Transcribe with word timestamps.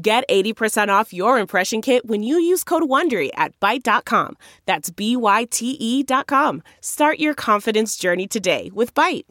Get 0.00 0.28
80% 0.28 0.88
off 0.90 1.12
your 1.12 1.40
impression 1.40 1.82
kit 1.82 2.06
when 2.06 2.22
you 2.22 2.38
use 2.38 2.62
code 2.62 2.84
WONDERY 2.84 3.30
at 3.34 3.58
Byte.com. 3.58 4.36
That's 4.64 4.90
B-Y-T-E 4.90 6.02
dot 6.04 6.28
com. 6.28 6.62
Start 6.80 7.18
your 7.18 7.34
confidence 7.34 7.96
journey 7.96 8.28
today 8.28 8.70
with 8.72 8.94
Byte. 8.94 9.24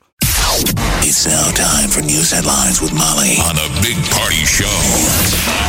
It's 1.03 1.25
now 1.25 1.51
time 1.51 1.89
for 1.89 2.01
news 2.01 2.31
headlines 2.31 2.81
with 2.81 2.91
Molly 2.91 3.37
on 3.37 3.55
the 3.55 3.79
Big 3.81 3.95
Party 4.11 4.43
Show 4.43 4.65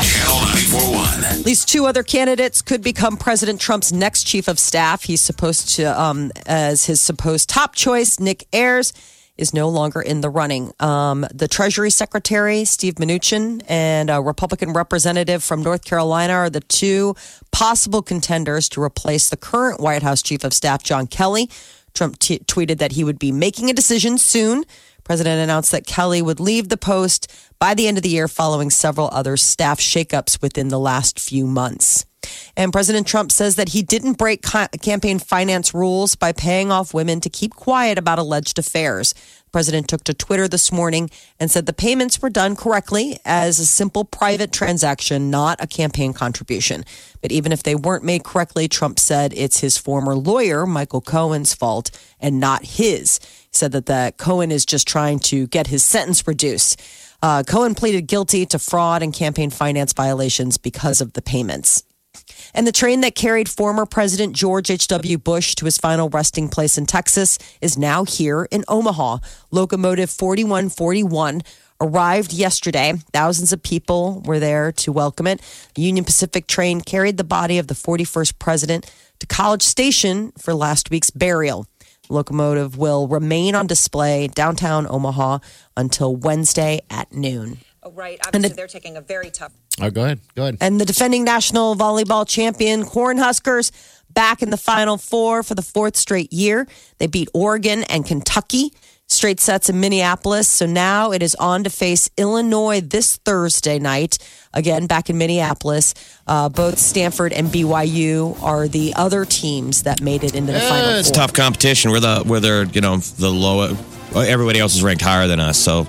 Channel 0.02 0.40
941. 0.72 1.24
At 1.24 1.46
least 1.46 1.68
two 1.68 1.86
other 1.86 2.02
candidates 2.02 2.60
could 2.60 2.82
become 2.82 3.16
President 3.16 3.60
Trump's 3.60 3.92
next 3.92 4.24
chief 4.24 4.48
of 4.48 4.58
staff. 4.58 5.04
He's 5.04 5.20
supposed 5.20 5.68
to, 5.76 5.84
um, 6.00 6.32
as 6.46 6.86
his 6.86 7.00
supposed 7.00 7.48
top 7.48 7.76
choice, 7.76 8.18
Nick 8.18 8.48
Ayers 8.52 8.92
is 9.38 9.54
no 9.54 9.68
longer 9.68 10.02
in 10.02 10.20
the 10.20 10.28
running. 10.28 10.72
Um, 10.80 11.24
the 11.32 11.48
Treasury 11.48 11.90
Secretary, 11.90 12.64
Steve 12.64 12.96
Mnuchin, 12.96 13.62
and 13.68 14.10
a 14.10 14.20
Republican 14.20 14.72
representative 14.72 15.42
from 15.42 15.62
North 15.62 15.84
Carolina 15.84 16.32
are 16.34 16.50
the 16.50 16.60
two 16.60 17.14
possible 17.52 18.02
contenders 18.02 18.68
to 18.70 18.82
replace 18.82 19.30
the 19.30 19.36
current 19.36 19.80
White 19.80 20.02
House 20.02 20.22
Chief 20.22 20.44
of 20.44 20.52
Staff, 20.52 20.82
John 20.82 21.06
Kelly. 21.06 21.48
Trump 21.94 22.18
t- 22.18 22.40
tweeted 22.40 22.78
that 22.78 22.92
he 22.92 23.04
would 23.04 23.18
be 23.18 23.32
making 23.32 23.70
a 23.70 23.72
decision 23.72 24.18
soon. 24.18 24.64
President 25.04 25.40
announced 25.40 25.72
that 25.72 25.86
Kelly 25.86 26.20
would 26.20 26.38
leave 26.38 26.68
the 26.68 26.76
post 26.76 27.32
by 27.58 27.74
the 27.74 27.88
end 27.88 27.96
of 27.96 28.02
the 28.02 28.10
year 28.10 28.28
following 28.28 28.68
several 28.68 29.08
other 29.10 29.36
staff 29.36 29.80
shakeups 29.80 30.42
within 30.42 30.68
the 30.68 30.78
last 30.78 31.18
few 31.18 31.46
months. 31.46 32.04
And 32.56 32.72
President 32.72 33.06
Trump 33.06 33.32
says 33.32 33.56
that 33.56 33.70
he 33.70 33.82
didn't 33.82 34.18
break 34.18 34.42
ca- 34.42 34.68
campaign 34.82 35.18
finance 35.18 35.72
rules 35.72 36.14
by 36.14 36.32
paying 36.32 36.70
off 36.70 36.92
women 36.92 37.20
to 37.20 37.30
keep 37.30 37.54
quiet 37.54 37.98
about 37.98 38.18
alleged 38.18 38.58
affairs. 38.58 39.14
President 39.52 39.88
took 39.88 40.04
to 40.04 40.14
Twitter 40.14 40.48
this 40.48 40.70
morning 40.70 41.10
and 41.38 41.50
said 41.50 41.66
the 41.66 41.72
payments 41.72 42.20
were 42.20 42.30
done 42.30 42.56
correctly 42.56 43.18
as 43.24 43.58
a 43.58 43.66
simple 43.66 44.04
private 44.04 44.52
transaction, 44.52 45.30
not 45.30 45.62
a 45.62 45.66
campaign 45.66 46.12
contribution. 46.12 46.84
But 47.20 47.32
even 47.32 47.52
if 47.52 47.62
they 47.62 47.74
weren't 47.74 48.04
made 48.04 48.24
correctly, 48.24 48.68
Trump 48.68 48.98
said 48.98 49.32
it's 49.34 49.60
his 49.60 49.78
former 49.78 50.14
lawyer, 50.14 50.66
Michael 50.66 51.00
Cohen's 51.00 51.54
fault 51.54 51.90
and 52.20 52.38
not 52.38 52.64
his. 52.64 53.18
He 53.22 53.48
said 53.52 53.72
that 53.72 53.86
the 53.86 54.14
Cohen 54.18 54.52
is 54.52 54.66
just 54.66 54.86
trying 54.86 55.18
to 55.20 55.46
get 55.46 55.68
his 55.68 55.84
sentence 55.84 56.26
reduced. 56.26 56.80
Uh, 57.20 57.42
Cohen 57.42 57.74
pleaded 57.74 58.06
guilty 58.06 58.46
to 58.46 58.58
fraud 58.58 59.02
and 59.02 59.12
campaign 59.12 59.50
finance 59.50 59.92
violations 59.92 60.56
because 60.56 61.00
of 61.00 61.14
the 61.14 61.22
payments. 61.22 61.82
And 62.54 62.66
the 62.66 62.72
train 62.72 63.02
that 63.02 63.14
carried 63.14 63.48
former 63.48 63.86
President 63.86 64.34
George 64.34 64.70
H.W. 64.70 65.18
Bush 65.18 65.54
to 65.56 65.64
his 65.64 65.78
final 65.78 66.08
resting 66.08 66.48
place 66.48 66.78
in 66.78 66.86
Texas 66.86 67.38
is 67.60 67.78
now 67.78 68.04
here 68.04 68.48
in 68.50 68.64
Omaha. 68.68 69.18
Locomotive 69.50 70.10
4141 70.10 71.42
arrived 71.80 72.32
yesterday. 72.32 72.94
Thousands 73.12 73.52
of 73.52 73.62
people 73.62 74.22
were 74.24 74.40
there 74.40 74.72
to 74.72 74.92
welcome 74.92 75.26
it. 75.26 75.40
The 75.74 75.82
Union 75.82 76.04
Pacific 76.04 76.46
train 76.46 76.80
carried 76.80 77.16
the 77.16 77.24
body 77.24 77.58
of 77.58 77.68
the 77.68 77.74
41st 77.74 78.38
president 78.38 78.92
to 79.20 79.26
College 79.26 79.62
Station 79.62 80.32
for 80.38 80.54
last 80.54 80.90
week's 80.90 81.10
burial. 81.10 81.66
The 82.08 82.14
locomotive 82.14 82.76
will 82.78 83.06
remain 83.06 83.54
on 83.54 83.66
display 83.66 84.28
downtown 84.28 84.86
Omaha 84.88 85.38
until 85.76 86.16
Wednesday 86.16 86.80
at 86.90 87.12
noon. 87.12 87.58
Oh, 87.82 87.92
right. 87.92 88.18
Obviously, 88.26 88.54
they're 88.56 88.66
taking 88.66 88.96
a 88.96 89.00
very 89.00 89.30
tough. 89.30 89.52
Oh, 89.80 89.90
go 89.90 90.04
ahead. 90.04 90.20
Go 90.34 90.42
ahead. 90.42 90.58
And 90.60 90.80
the 90.80 90.84
defending 90.84 91.24
national 91.24 91.76
volleyball 91.76 92.26
champion 92.28 92.82
Cornhuskers 92.82 93.70
back 94.10 94.42
in 94.42 94.50
the 94.50 94.56
Final 94.56 94.98
Four 94.98 95.42
for 95.42 95.54
the 95.54 95.62
fourth 95.62 95.96
straight 95.96 96.32
year. 96.32 96.66
They 96.98 97.06
beat 97.06 97.28
Oregon 97.32 97.84
and 97.84 98.04
Kentucky 98.04 98.72
straight 99.06 99.40
sets 99.40 99.70
in 99.70 99.80
Minneapolis. 99.80 100.48
So 100.48 100.66
now 100.66 101.12
it 101.12 101.22
is 101.22 101.34
on 101.36 101.64
to 101.64 101.70
face 101.70 102.10
Illinois 102.16 102.80
this 102.80 103.16
Thursday 103.16 103.78
night. 103.78 104.18
Again, 104.52 104.86
back 104.86 105.08
in 105.08 105.16
Minneapolis. 105.16 105.94
Uh, 106.26 106.48
both 106.48 106.78
Stanford 106.78 107.32
and 107.32 107.48
BYU 107.48 108.40
are 108.42 108.68
the 108.68 108.92
other 108.96 109.24
teams 109.24 109.84
that 109.84 110.00
made 110.02 110.24
it 110.24 110.34
into 110.34 110.52
the 110.52 110.60
Final 110.60 110.90
it's 110.90 111.08
Four. 111.08 111.14
tough 111.14 111.32
competition. 111.32 111.90
We're 111.90 112.00
the 112.00 112.22
we're 112.26 112.40
the 112.40 112.70
you 112.72 112.80
know 112.80 112.98
the 112.98 113.30
low. 113.30 113.76
Everybody 114.14 114.58
else 114.58 114.74
is 114.74 114.82
ranked 114.82 115.02
higher 115.02 115.26
than 115.26 115.38
us. 115.40 115.58
So 115.58 115.86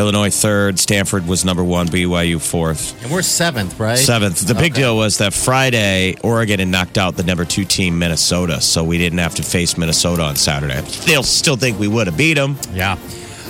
Illinois 0.00 0.30
third, 0.30 0.78
Stanford 0.78 1.26
was 1.28 1.44
number 1.44 1.62
one, 1.62 1.86
BYU 1.86 2.40
fourth, 2.40 3.00
And 3.04 3.12
we're 3.12 3.20
seventh, 3.22 3.78
right? 3.78 3.98
seventh. 3.98 4.40
The 4.40 4.54
big 4.54 4.72
Okay. 4.72 4.80
deal 4.82 4.96
was 4.96 5.18
that 5.18 5.34
Friday 5.34 6.16
Oregon 6.22 6.58
had 6.58 6.68
knocked 6.68 6.96
out 6.96 7.16
the 7.16 7.22
number 7.22 7.44
two 7.44 7.64
team 7.66 7.98
Minnesota, 7.98 8.60
so 8.62 8.82
we 8.82 8.96
didn't 8.96 9.18
have 9.18 9.34
to 9.34 9.42
face 9.42 9.76
Minnesota 9.76 10.22
on 10.22 10.36
Saturday. 10.36 10.80
They'll 11.04 11.22
still 11.22 11.56
think 11.56 11.78
we 11.78 11.86
would 11.86 12.06
have 12.06 12.16
beat 12.16 12.34
them. 12.34 12.56
Yeah. 12.74 12.96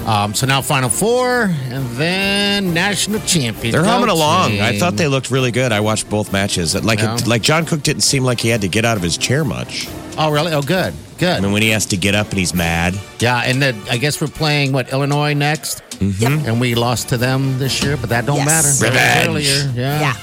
Um, 0.06 0.34
so 0.34 0.46
now 0.46 0.60
Final 0.62 0.88
Four, 0.88 1.50
and 1.70 1.86
then 1.96 2.74
national 2.74 3.20
champion. 3.20 3.70
They're 3.72 3.84
humming 3.84 4.08
along. 4.08 4.58
I 4.60 4.78
thought 4.78 4.96
they 4.96 5.06
looked 5.08 5.30
really 5.30 5.52
good. 5.52 5.72
I 5.72 5.80
watched 5.80 6.08
both 6.10 6.32
matches. 6.32 6.74
Like 6.74 6.98
Yeah. 7.00 7.14
it, 7.16 7.26
like 7.28 7.42
John 7.42 7.64
Cook 7.66 7.82
didn't 7.82 8.02
seem 8.02 8.24
like 8.24 8.40
he 8.40 8.48
had 8.48 8.62
to 8.62 8.68
get 8.68 8.84
out 8.84 8.96
of 8.96 9.02
his 9.02 9.16
chair 9.18 9.44
much. 9.44 9.86
Oh, 10.18 10.30
really? 10.30 10.52
Oh, 10.52 10.62
good. 10.62 10.92
Good. 11.18 11.36
I 11.36 11.40
mean, 11.40 11.52
when 11.52 11.62
he 11.62 11.70
has 11.70 11.86
to 11.86 11.96
get 11.96 12.14
up 12.14 12.28
and 12.30 12.38
he's 12.38 12.54
mad. 12.54 12.94
yeah, 13.20 13.42
and 13.44 13.60
then 13.60 13.80
I 13.90 13.96
guess 13.98 14.20
we're 14.20 14.26
playing 14.28 14.72
what 14.72 14.92
Illinois 14.92 15.34
next, 15.34 15.82
Mm-hmm. 16.00 16.46
and 16.48 16.58
we 16.60 16.74
lost 16.74 17.10
to 17.10 17.18
them 17.18 17.58
this 17.58 17.82
year, 17.82 17.98
but 17.98 18.08
that 18.08 18.24
don't 18.24 18.38
Yes. 18.38 18.80
matter. 18.80 18.90
Revenge. 18.94 19.28
Earlier, 19.28 19.72
yeah. 19.76 20.00
Yeah. 20.00 20.14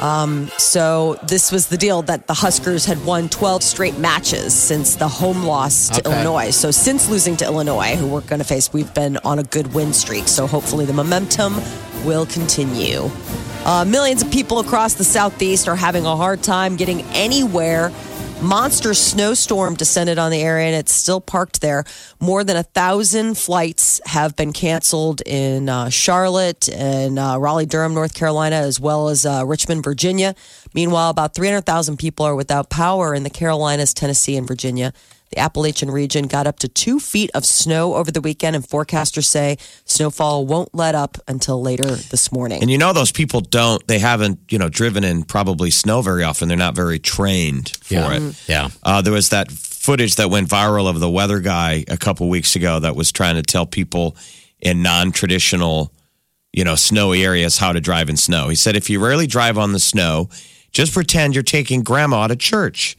Um, 0.00 0.48
so 0.58 1.18
this 1.26 1.50
was 1.50 1.66
the 1.66 1.76
deal 1.76 2.02
that 2.02 2.28
the 2.28 2.34
Huskers 2.34 2.84
had 2.84 3.04
won 3.04 3.28
12 3.28 3.64
straight 3.64 3.98
matches 3.98 4.54
since 4.54 4.94
the 4.94 5.08
home 5.08 5.42
loss 5.42 5.88
to 5.88 5.98
Okay. 6.06 6.12
Illinois. 6.14 6.50
So 6.50 6.70
since 6.70 7.08
losing 7.08 7.36
to 7.38 7.44
Illinois, 7.44 7.96
who 7.96 8.06
we're 8.06 8.20
going 8.20 8.38
to 8.38 8.44
face, 8.46 8.72
we've 8.72 8.92
been 8.94 9.16
on 9.24 9.40
a 9.40 9.42
good 9.42 9.74
win 9.74 9.92
streak. 9.92 10.28
So 10.28 10.46
hopefully 10.46 10.84
the 10.84 10.92
momentum 10.92 11.60
will 12.04 12.26
continue. 12.26 13.10
Uh, 13.64 13.84
millions 13.84 14.22
of 14.22 14.30
people 14.30 14.60
across 14.60 14.94
the 14.94 15.02
southeast 15.02 15.66
are 15.66 15.74
having 15.74 16.06
a 16.06 16.14
hard 16.16 16.44
time 16.44 16.76
getting 16.76 17.02
anywhere. 17.12 17.90
Monster 18.42 18.94
snowstorm 18.94 19.74
descended 19.74 20.16
on 20.16 20.30
the 20.30 20.40
area 20.40 20.68
and 20.68 20.76
it's 20.76 20.92
still 20.92 21.20
parked 21.20 21.60
there. 21.60 21.82
More 22.20 22.44
than 22.44 22.56
a 22.56 22.62
thousand 22.62 23.36
flights 23.36 24.00
have 24.06 24.36
been 24.36 24.52
canceled 24.52 25.22
in 25.26 25.68
uh, 25.68 25.88
Charlotte 25.88 26.68
and 26.68 27.18
uh, 27.18 27.36
Raleigh, 27.40 27.66
Durham, 27.66 27.94
North 27.94 28.14
Carolina, 28.14 28.56
as 28.56 28.78
well 28.78 29.08
as 29.08 29.26
uh, 29.26 29.42
Richmond, 29.44 29.82
Virginia. 29.82 30.36
Meanwhile, 30.72 31.10
about 31.10 31.34
300,000 31.34 31.96
people 31.96 32.24
are 32.26 32.36
without 32.36 32.70
power 32.70 33.12
in 33.12 33.24
the 33.24 33.30
Carolinas, 33.30 33.92
Tennessee, 33.92 34.36
and 34.36 34.46
Virginia. 34.46 34.92
The 35.30 35.38
Appalachian 35.38 35.90
region 35.90 36.26
got 36.26 36.46
up 36.46 36.58
to 36.60 36.68
two 36.68 36.98
feet 36.98 37.30
of 37.34 37.44
snow 37.44 37.94
over 37.94 38.10
the 38.10 38.20
weekend, 38.20 38.56
and 38.56 38.64
forecasters 38.66 39.24
say 39.26 39.58
snowfall 39.84 40.46
won't 40.46 40.74
let 40.74 40.94
up 40.94 41.18
until 41.28 41.60
later 41.60 41.84
this 41.96 42.32
morning. 42.32 42.62
And 42.62 42.70
you 42.70 42.78
know 42.78 42.92
those 42.92 43.12
people 43.12 43.40
don't 43.40 43.86
they 43.86 43.98
haven't, 43.98 44.38
you 44.50 44.58
know, 44.58 44.68
driven 44.68 45.04
in 45.04 45.24
probably 45.24 45.70
snow 45.70 46.00
very 46.02 46.24
often. 46.24 46.48
They're 46.48 46.56
not 46.56 46.74
very 46.74 46.98
trained 46.98 47.76
for 47.82 47.94
Yeah. 47.94 48.12
it. 48.16 48.48
Yeah. 48.48 48.68
Uh, 48.82 49.02
there 49.02 49.12
was 49.12 49.28
that 49.30 49.50
footage 49.52 50.16
that 50.16 50.28
went 50.30 50.48
viral 50.48 50.88
of 50.88 50.98
the 51.00 51.08
weather 51.10 51.40
guy 51.40 51.84
a 51.88 51.96
couple 51.96 52.28
weeks 52.28 52.56
ago 52.56 52.78
that 52.80 52.96
was 52.96 53.10
trying 53.12 53.36
to 53.36 53.42
tell 53.42 53.64
people 53.66 54.16
in 54.60 54.82
non-traditional, 54.82 55.92
you 56.52 56.64
know, 56.64 56.74
snowy 56.74 57.24
areas 57.24 57.58
how 57.58 57.72
to 57.72 57.80
drive 57.80 58.08
in 58.10 58.16
snow. 58.16 58.48
He 58.48 58.54
said 58.56 58.76
if 58.76 58.90
you 58.90 58.98
rarely 58.98 59.26
drive 59.26 59.56
on 59.56 59.72
the 59.72 59.78
snow, 59.78 60.28
just 60.72 60.92
pretend 60.92 61.34
you're 61.34 61.42
taking 61.42 61.82
grandma 61.82 62.26
to 62.26 62.36
church. 62.36 62.97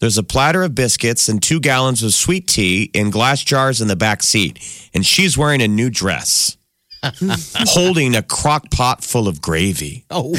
There's 0.00 0.16
a 0.16 0.22
platter 0.22 0.62
of 0.62 0.74
biscuits 0.74 1.28
and 1.28 1.42
two 1.42 1.60
gallons 1.60 2.02
of 2.02 2.14
sweet 2.14 2.48
tea 2.48 2.90
in 2.94 3.10
glass 3.10 3.44
jars 3.44 3.82
in 3.82 3.88
the 3.88 3.96
back 3.96 4.22
seat, 4.22 4.58
and 4.94 5.04
she's 5.04 5.36
wearing 5.36 5.60
a 5.60 5.68
new 5.68 5.90
dress. 5.90 6.56
holding 7.66 8.14
a 8.14 8.22
crock 8.22 8.70
pot 8.70 9.02
full 9.02 9.26
of 9.26 9.40
gravy. 9.40 10.04
Oh, 10.10 10.34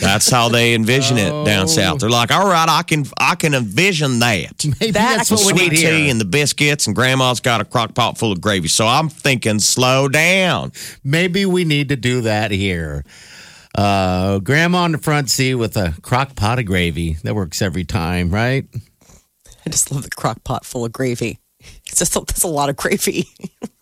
That's 0.00 0.30
how 0.30 0.48
they 0.48 0.74
envision 0.74 1.18
it 1.18 1.30
down 1.44 1.64
oh. 1.64 1.66
south. 1.66 2.00
They're 2.00 2.08
like, 2.08 2.30
all 2.30 2.48
right, 2.48 2.66
I 2.66 2.82
can 2.82 3.04
I 3.18 3.34
can 3.34 3.52
envision 3.52 4.20
that. 4.20 4.64
maybe 4.64 4.92
That's 4.92 5.28
that's 5.28 5.30
what 5.30 5.52
we 5.52 5.58
Sweet 5.58 5.72
need 5.72 5.78
tea 5.78 6.10
and 6.10 6.18
the 6.18 6.24
biscuits, 6.24 6.86
and 6.86 6.96
grandma's 6.96 7.40
got 7.40 7.60
a 7.60 7.66
crock 7.66 7.94
pot 7.94 8.16
full 8.16 8.32
of 8.32 8.40
gravy. 8.40 8.68
So 8.68 8.86
I'm 8.86 9.10
thinking, 9.10 9.58
slow 9.58 10.08
down. 10.08 10.72
Maybe 11.04 11.44
we 11.44 11.66
need 11.66 11.90
to 11.90 11.96
do 11.96 12.22
that 12.22 12.50
here. 12.50 13.04
Uh, 13.74 14.38
grandma 14.38 14.84
in 14.84 14.92
the 14.92 14.98
front 14.98 15.30
seat 15.30 15.54
with 15.54 15.76
a 15.76 15.94
crock 16.02 16.36
pot 16.36 16.58
of 16.58 16.66
gravy. 16.66 17.14
That 17.24 17.34
works 17.34 17.62
every 17.62 17.84
time, 17.84 18.30
right? 18.30 18.66
I 19.64 19.70
just 19.70 19.90
love 19.90 20.02
the 20.02 20.10
crock 20.10 20.42
pot 20.44 20.64
full 20.64 20.84
of 20.84 20.92
gravy. 20.92 21.38
It's 21.86 21.98
just 21.98 22.12
that's 22.14 22.42
a 22.42 22.48
lot 22.48 22.68
of 22.68 22.76
gravy. 22.76 23.28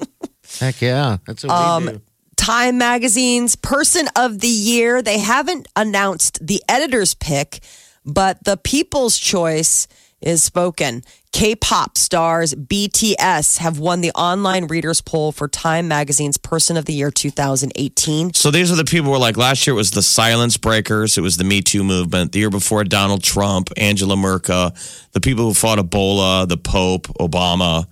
Heck 0.60 0.80
yeah. 0.80 1.18
That's 1.26 1.44
what 1.44 1.52
Um, 1.52 1.86
we 1.86 1.92
do. 1.92 2.00
Time 2.36 2.78
Magazine's 2.78 3.54
Person 3.56 4.06
of 4.16 4.40
the 4.40 4.48
Year. 4.48 5.02
They 5.02 5.18
haven't 5.18 5.68
announced 5.76 6.44
the 6.46 6.62
editor's 6.68 7.14
pick, 7.14 7.60
but 8.04 8.42
the 8.44 8.56
people's 8.56 9.18
choice 9.18 9.86
is 10.20 10.42
spoken. 10.42 11.02
K 11.32 11.54
pop 11.54 11.96
stars 11.96 12.54
BTS 12.54 13.58
have 13.58 13.78
won 13.78 14.00
the 14.00 14.10
online 14.12 14.66
readers 14.66 15.00
poll 15.00 15.30
for 15.30 15.46
Time 15.46 15.86
Magazine's 15.86 16.36
Person 16.36 16.76
of 16.76 16.86
the 16.86 16.92
Year 16.92 17.10
2018. 17.10 18.34
So 18.34 18.50
these 18.50 18.72
are 18.72 18.74
the 18.74 18.84
people 18.84 19.06
who 19.06 19.10
were 19.12 19.18
like 19.18 19.36
last 19.36 19.64
year 19.66 19.74
it 19.74 19.76
was 19.76 19.92
the 19.92 20.02
silence 20.02 20.56
breakers, 20.56 21.16
it 21.16 21.20
was 21.20 21.36
the 21.36 21.44
Me 21.44 21.62
Too 21.62 21.84
movement. 21.84 22.32
The 22.32 22.40
year 22.40 22.50
before 22.50 22.82
Donald 22.84 23.22
Trump, 23.22 23.70
Angela 23.76 24.16
Merkel, 24.16 24.72
the 25.12 25.20
people 25.20 25.44
who 25.44 25.54
fought 25.54 25.78
Ebola, 25.78 26.48
the 26.48 26.56
Pope, 26.56 27.06
Obama, 27.20 27.86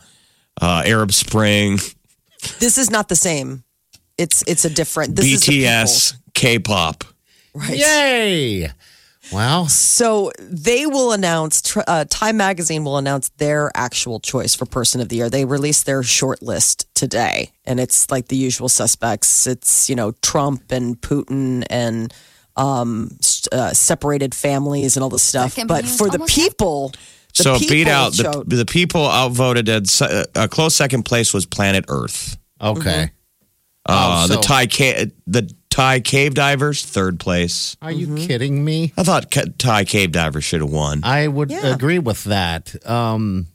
uh, 0.61 0.82
Arab 0.85 1.12
Spring, 1.12 1.79
This 2.58 2.76
is 2.76 2.90
not 2.90 3.08
the 3.08 3.17
same. 3.17 3.62
It's 4.17 4.43
it's 4.49 4.64
a 4.64 4.70
different. 4.70 5.14
This 5.14 5.26
is 5.26 5.44
BTS, 5.44 6.14
K-pop. 6.35 7.05
right? 7.55 7.79
Yay! 7.79 8.70
Well, 9.33 9.67
So 9.69 10.33
they 10.41 10.87
will 10.87 11.13
announce. 11.13 11.77
Uh, 11.77 12.05
Time 12.09 12.37
Magazine 12.37 12.85
will 12.85 12.97
announce 12.97 13.29
their 13.37 13.71
actual 13.75 14.21
choice 14.21 14.55
for 14.55 14.65
Person 14.67 15.01
of 15.01 15.09
the 15.09 15.17
Year. 15.17 15.29
They 15.31 15.45
released 15.45 15.87
their 15.87 16.03
short 16.03 16.43
list 16.43 16.87
today, 16.95 17.53
and 17.65 17.79
it's 17.79 18.11
like 18.11 18.29
the 18.29 18.37
usual 18.37 18.69
suspects. 18.69 19.47
It's 19.47 19.89
you 19.91 19.97
know 19.97 20.13
Trump 20.23 20.71
and 20.73 21.01
Putin 21.01 21.65
and 21.69 22.13
um, 22.57 23.11
uh, 23.53 23.73
separated 23.73 24.35
families 24.35 24.97
and 24.97 25.05
all 25.05 25.11
this 25.11 25.23
stuff. 25.23 25.57
But 25.67 25.85
for 25.85 26.09
the 26.09 26.21
people, 26.21 26.93
the 27.37 27.43
so 27.43 27.59
people 27.59 27.75
beat 27.77 27.89
out 27.89 28.13
the, 28.15 28.45
the 28.47 28.65
people 28.67 29.07
outvoted 29.07 29.69
at 29.69 29.87
se- 29.89 30.25
a 30.35 30.49
close 30.49 30.75
second 30.75 31.03
place 31.05 31.35
was 31.35 31.45
Planet 31.47 31.85
Earth. 31.89 32.37
okay. 32.61 33.11
Uh, 33.87 34.25
Oh, 34.25 34.27
the 34.29 34.35
so- 34.35 34.41
Thai 34.43 34.67
ca- 34.67 35.07
the 35.27 35.51
Thai 35.79 36.01
cave 36.01 36.35
divers 36.35 36.85
third 36.85 37.21
place. 37.21 37.77
Are 37.81 37.93
you 37.93 38.09
Mm-hmm. 38.09 38.27
kidding 38.27 38.65
me? 38.65 38.93
I 38.97 39.05
thought 39.05 39.31
ca- 39.31 39.45
Thai 39.59 39.85
cave 39.85 40.11
divers 40.11 40.43
should 40.45 40.61
have 40.61 40.71
won. 40.73 41.03
I 41.05 41.29
would 41.29 41.53
Yeah. 41.53 41.73
agree 41.73 42.01
with 42.01 42.25
that. 42.25 42.75
Um, 42.85 43.47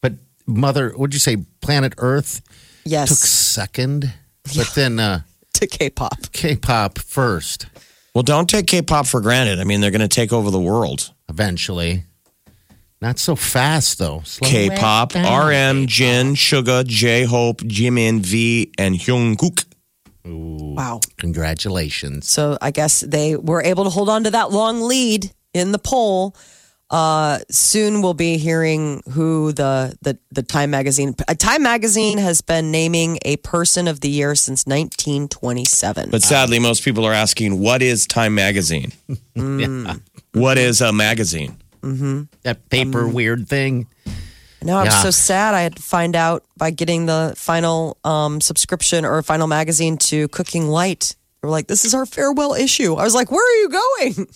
but 0.00 0.14
Mother, 0.46 0.94
would 0.96 1.12
you 1.12 1.20
say 1.20 1.36
Planet 1.60 1.92
Earth 1.98 2.40
yes 2.86 3.10
took 3.10 3.18
second, 3.18 4.10
but 4.56 4.70
then 4.74 4.98
uh, 4.98 5.20
to 5.52 5.66
K-pop. 5.66 6.32
K-pop 6.32 6.98
first 6.98 7.66
well, 8.14 8.22
don't 8.22 8.48
take 8.48 8.66
K-pop 8.66 9.06
for 9.06 9.20
granted. 9.20 9.60
I 9.60 9.64
mean, 9.64 9.82
they're 9.82 9.90
going 9.90 10.00
to 10.00 10.08
take 10.08 10.32
over 10.32 10.50
the 10.50 10.58
world. 10.58 11.12
eventually. 11.28 12.04
Not 13.02 13.18
so 13.18 13.36
fast 13.36 13.98
though. 13.98 14.22
Slow 14.24 14.48
K-pop, 14.48 15.10
it 15.14 15.22
down. 15.24 15.48
RM, 15.82 15.86
Jin, 15.86 16.28
Suga, 16.34 16.86
J-Hope, 16.86 17.58
Jimin, 17.60 18.20
V, 18.20 18.72
and 18.78 18.96
Jungkook. 20.26 20.74
Wow. 20.76 21.00
Congratulations. 21.16 22.28
So 22.28 22.58
I 22.60 22.70
guess 22.70 23.00
they 23.00 23.36
were 23.36 23.62
able 23.62 23.84
to 23.84 23.90
hold 23.90 24.08
on 24.08 24.24
to 24.24 24.30
that 24.30 24.50
long 24.50 24.82
lead 24.82 25.30
in 25.54 25.72
the 25.72 25.78
poll. 25.78 26.34
Uh, 26.88 27.40
soon 27.50 28.00
we'll 28.00 28.14
be 28.14 28.36
hearing 28.38 29.02
who 29.10 29.50
the 29.50 29.96
the 30.02 30.16
the 30.30 30.42
Time 30.44 30.70
magazine. 30.70 31.16
Uh, 31.26 31.34
Time 31.34 31.62
magazine 31.64 32.18
has 32.18 32.42
been 32.42 32.70
naming 32.70 33.18
a 33.24 33.38
person 33.38 33.88
of 33.88 34.00
the 34.02 34.08
year 34.08 34.36
since 34.36 34.66
1927. 34.66 36.10
But 36.10 36.22
sadly, 36.22 36.60
most 36.60 36.84
people 36.84 37.04
are 37.04 37.12
asking, 37.12 37.58
what 37.58 37.82
is 37.82 38.06
Time 38.06 38.34
Magazine? 38.36 38.92
What 40.32 40.58
is 40.58 40.80
a 40.82 40.92
magazine? 40.92 41.56
That 42.42 42.68
paper 42.68 43.04
Um, 43.04 43.12
weird 43.14 43.48
thing. 43.48 43.86
Now 44.66 44.78
I'm 44.78 44.86
Yeah. 44.86 45.02
so 45.02 45.10
sad. 45.10 45.54
I 45.54 45.62
had 45.62 45.76
to 45.76 45.82
find 45.82 46.14
out 46.16 46.44
by 46.56 46.70
getting 46.70 47.06
the 47.06 47.32
final 47.36 47.96
um, 48.04 48.40
subscription 48.40 49.04
or 49.04 49.22
final 49.22 49.46
magazine 49.46 49.96
to 49.98 50.28
Cooking 50.28 50.68
Light. 50.68 51.14
They 51.42 51.46
were 51.46 51.52
like, 51.52 51.68
"This 51.68 51.84
is 51.84 51.94
our 51.94 52.04
farewell 52.06 52.54
issue." 52.54 52.94
I 52.94 53.04
was 53.04 53.14
like, 53.14 53.30
"Where 53.30 53.40
are 53.42 53.60
you 53.62 53.68
going?" 53.68 54.26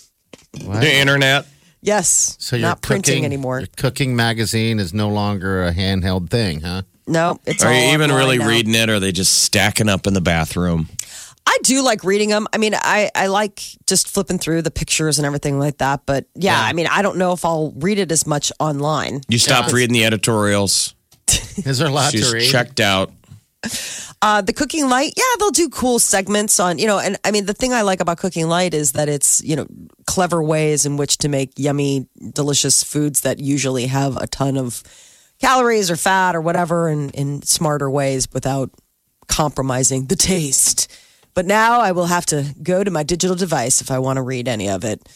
The 0.81 0.95
internet. 0.95 1.47
yes, 1.83 2.37
So 2.39 2.57
you're 2.57 2.69
not 2.69 2.83
printing 2.83 3.25
anymore. 3.25 3.61
Your 3.61 3.69
cooking 3.77 4.17
magazine 4.17 4.79
is 4.79 4.93
no 4.93 5.09
longer 5.09 5.65
a 5.67 5.73
handheld 5.73 6.29
thing, 6.31 6.61
huh? 6.63 6.83
No, 7.07 7.39
it's 7.47 7.63
Are 7.65 7.73
all 7.73 7.75
you 7.89 7.93
even 7.95 8.13
really 8.13 8.39
now. 8.39 8.47
reading 8.47 8.75
it 8.75 8.89
or 8.89 8.95
are 8.97 9.01
they 9.01 9.13
just 9.13 9.43
stacking 9.43 9.89
up 9.89 10.07
in 10.07 10.15
the 10.15 10.21
bathroom? 10.21 10.89
I 11.51 11.59
do 11.65 11.83
like 11.83 12.05
reading 12.05 12.29
them. 12.29 12.47
I 12.53 12.59
mean, 12.59 12.75
I, 12.77 13.11
I 13.13 13.27
like 13.27 13.61
just 13.85 14.09
flipping 14.09 14.39
through 14.39 14.63
the 14.63 14.71
pictures 14.71 15.19
and 15.19 15.27
everything 15.27 15.59
like 15.59 15.79
that. 15.79 16.03
But 16.07 16.27
yeah, 16.37 16.61
I 16.61 16.73
mean, 16.73 16.87
I 16.87 17.03
don't 17.03 17.19
know 17.19 17.33
if 17.33 17.45
I'll 17.45 17.73
read 17.73 17.99
it 17.99 18.13
as 18.13 18.25
much 18.25 18.53
online. 18.61 19.23
You 19.29 19.39
stopped 19.39 19.73
reading 19.73 19.93
the 19.93 20.05
editorials. 20.05 20.95
Is 21.29 21.79
there 21.79 21.89
a 21.89 21.91
lot 21.91 22.13
She's 22.13 22.31
to 22.31 22.37
read? 22.37 22.49
checked 22.49 22.79
out. 22.79 23.13
Uh, 24.23 24.43
the 24.43 24.53
Cooking 24.53 24.89
Light, 24.89 25.13
yeah, 25.17 25.25
they'll 25.41 25.51
do 25.51 25.69
cool 25.69 25.99
segments 25.99 26.61
on, 26.61 26.79
you 26.79 26.87
know, 26.87 27.01
and 27.01 27.19
I 27.25 27.33
mean, 27.33 27.47
the 27.47 27.55
thing 27.55 27.73
I 27.73 27.83
like 27.83 28.01
about 28.01 28.19
Cooking 28.19 28.47
Light 28.47 28.73
is 28.73 28.93
that 28.93 29.09
it's, 29.09 29.43
you 29.43 29.57
know, 29.57 29.67
clever 30.07 30.41
ways 30.43 30.87
in 30.87 30.97
which 30.97 31.19
to 31.19 31.29
make 31.29 31.53
yummy, 31.57 32.07
delicious 32.33 32.85
foods 32.85 33.23
that 33.23 33.41
usually 33.41 33.87
have 33.87 34.17
a 34.19 34.27
ton 34.29 34.57
of 34.57 34.85
calories 35.41 35.91
or 35.91 35.97
fat 35.97 36.37
or 36.37 36.41
whatever 36.41 36.89
in, 36.89 37.11
in 37.11 37.43
smarter 37.43 37.91
ways 37.91 38.29
without 38.33 38.71
compromising 39.27 40.07
the 40.07 40.17
taste. 40.17 40.93
But 41.35 41.47
now 41.47 41.81
I 41.81 41.93
will 41.93 42.07
have 42.07 42.27
to 42.27 42.55
go 42.63 42.83
to 42.85 42.91
my 42.91 43.03
digital 43.03 43.37
device 43.37 43.81
if 43.81 43.91
I 43.91 43.99
want 43.99 44.17
to 44.17 44.23
read 44.23 44.49
any 44.49 44.69
of 44.69 44.85
it. 44.85 45.09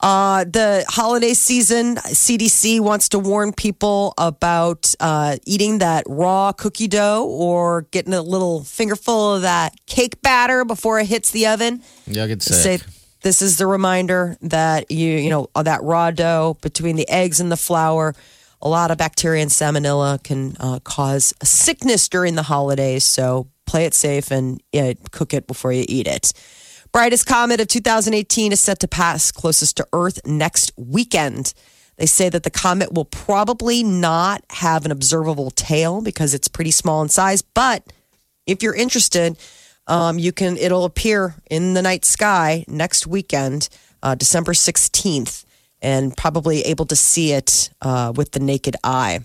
Uh, 0.00 0.42
the 0.42 0.84
holiday 0.88 1.32
season, 1.32 1.94
CDC 1.94 2.80
wants 2.80 3.08
to 3.10 3.20
warn 3.20 3.52
people 3.52 4.14
about 4.18 4.92
uh, 4.98 5.36
eating 5.46 5.78
that 5.78 6.02
raw 6.08 6.50
cookie 6.50 6.88
dough 6.88 7.24
or 7.24 7.82
getting 7.92 8.12
a 8.12 8.20
little 8.20 8.64
fingerful 8.64 9.36
of 9.36 9.42
that 9.42 9.74
cake 9.86 10.20
batter 10.20 10.64
before 10.64 10.98
it 10.98 11.06
hits 11.06 11.30
the 11.30 11.46
oven. 11.46 11.82
Yeah, 12.08 12.24
I 12.24 12.26
get 12.26 12.42
Say 12.42 12.78
sick. 12.78 12.88
this 13.22 13.42
is 13.42 13.58
the 13.58 13.66
reminder 13.68 14.36
that 14.42 14.90
you 14.90 15.08
you 15.12 15.30
know 15.30 15.48
uh, 15.54 15.62
that 15.62 15.84
raw 15.84 16.10
dough 16.10 16.56
between 16.62 16.96
the 16.96 17.08
eggs 17.08 17.38
and 17.38 17.52
the 17.52 17.56
flour, 17.56 18.16
a 18.60 18.68
lot 18.68 18.90
of 18.90 18.98
bacteria 18.98 19.40
and 19.42 19.52
salmonella 19.52 20.20
can 20.24 20.56
uh, 20.58 20.80
cause 20.80 21.32
a 21.40 21.46
sickness 21.46 22.08
during 22.08 22.34
the 22.34 22.42
holidays. 22.42 23.04
So 23.04 23.46
play 23.66 23.84
it 23.84 23.94
safe 23.94 24.30
and 24.30 24.62
uh, 24.74 24.94
cook 25.10 25.34
it 25.34 25.46
before 25.46 25.72
you 25.72 25.84
eat 25.88 26.06
it. 26.06 26.32
Brightest 26.92 27.26
comet 27.26 27.60
of 27.60 27.68
2018 27.68 28.52
is 28.52 28.60
set 28.60 28.80
to 28.80 28.88
pass 28.88 29.32
closest 29.32 29.78
to 29.78 29.88
Earth 29.92 30.20
next 30.26 30.72
weekend. 30.76 31.54
They 31.96 32.06
say 32.06 32.28
that 32.28 32.42
the 32.42 32.50
comet 32.50 32.92
will 32.92 33.04
probably 33.04 33.82
not 33.82 34.44
have 34.50 34.84
an 34.84 34.90
observable 34.90 35.50
tail 35.50 36.02
because 36.02 36.34
it's 36.34 36.48
pretty 36.48 36.70
small 36.70 37.02
in 37.02 37.08
size. 37.08 37.42
But 37.42 37.92
if 38.46 38.62
you're 38.62 38.74
interested, 38.74 39.38
um, 39.86 40.18
you 40.18 40.32
can. 40.32 40.56
It'll 40.56 40.84
appear 40.84 41.34
in 41.50 41.74
the 41.74 41.82
night 41.82 42.04
sky 42.04 42.64
next 42.68 43.06
weekend, 43.06 43.68
uh, 44.02 44.14
December 44.14 44.52
16th, 44.52 45.44
and 45.80 46.16
probably 46.16 46.62
able 46.62 46.86
to 46.86 46.96
see 46.96 47.32
it 47.32 47.70
uh, 47.80 48.12
with 48.14 48.32
the 48.32 48.40
naked 48.40 48.76
eye. 48.84 49.20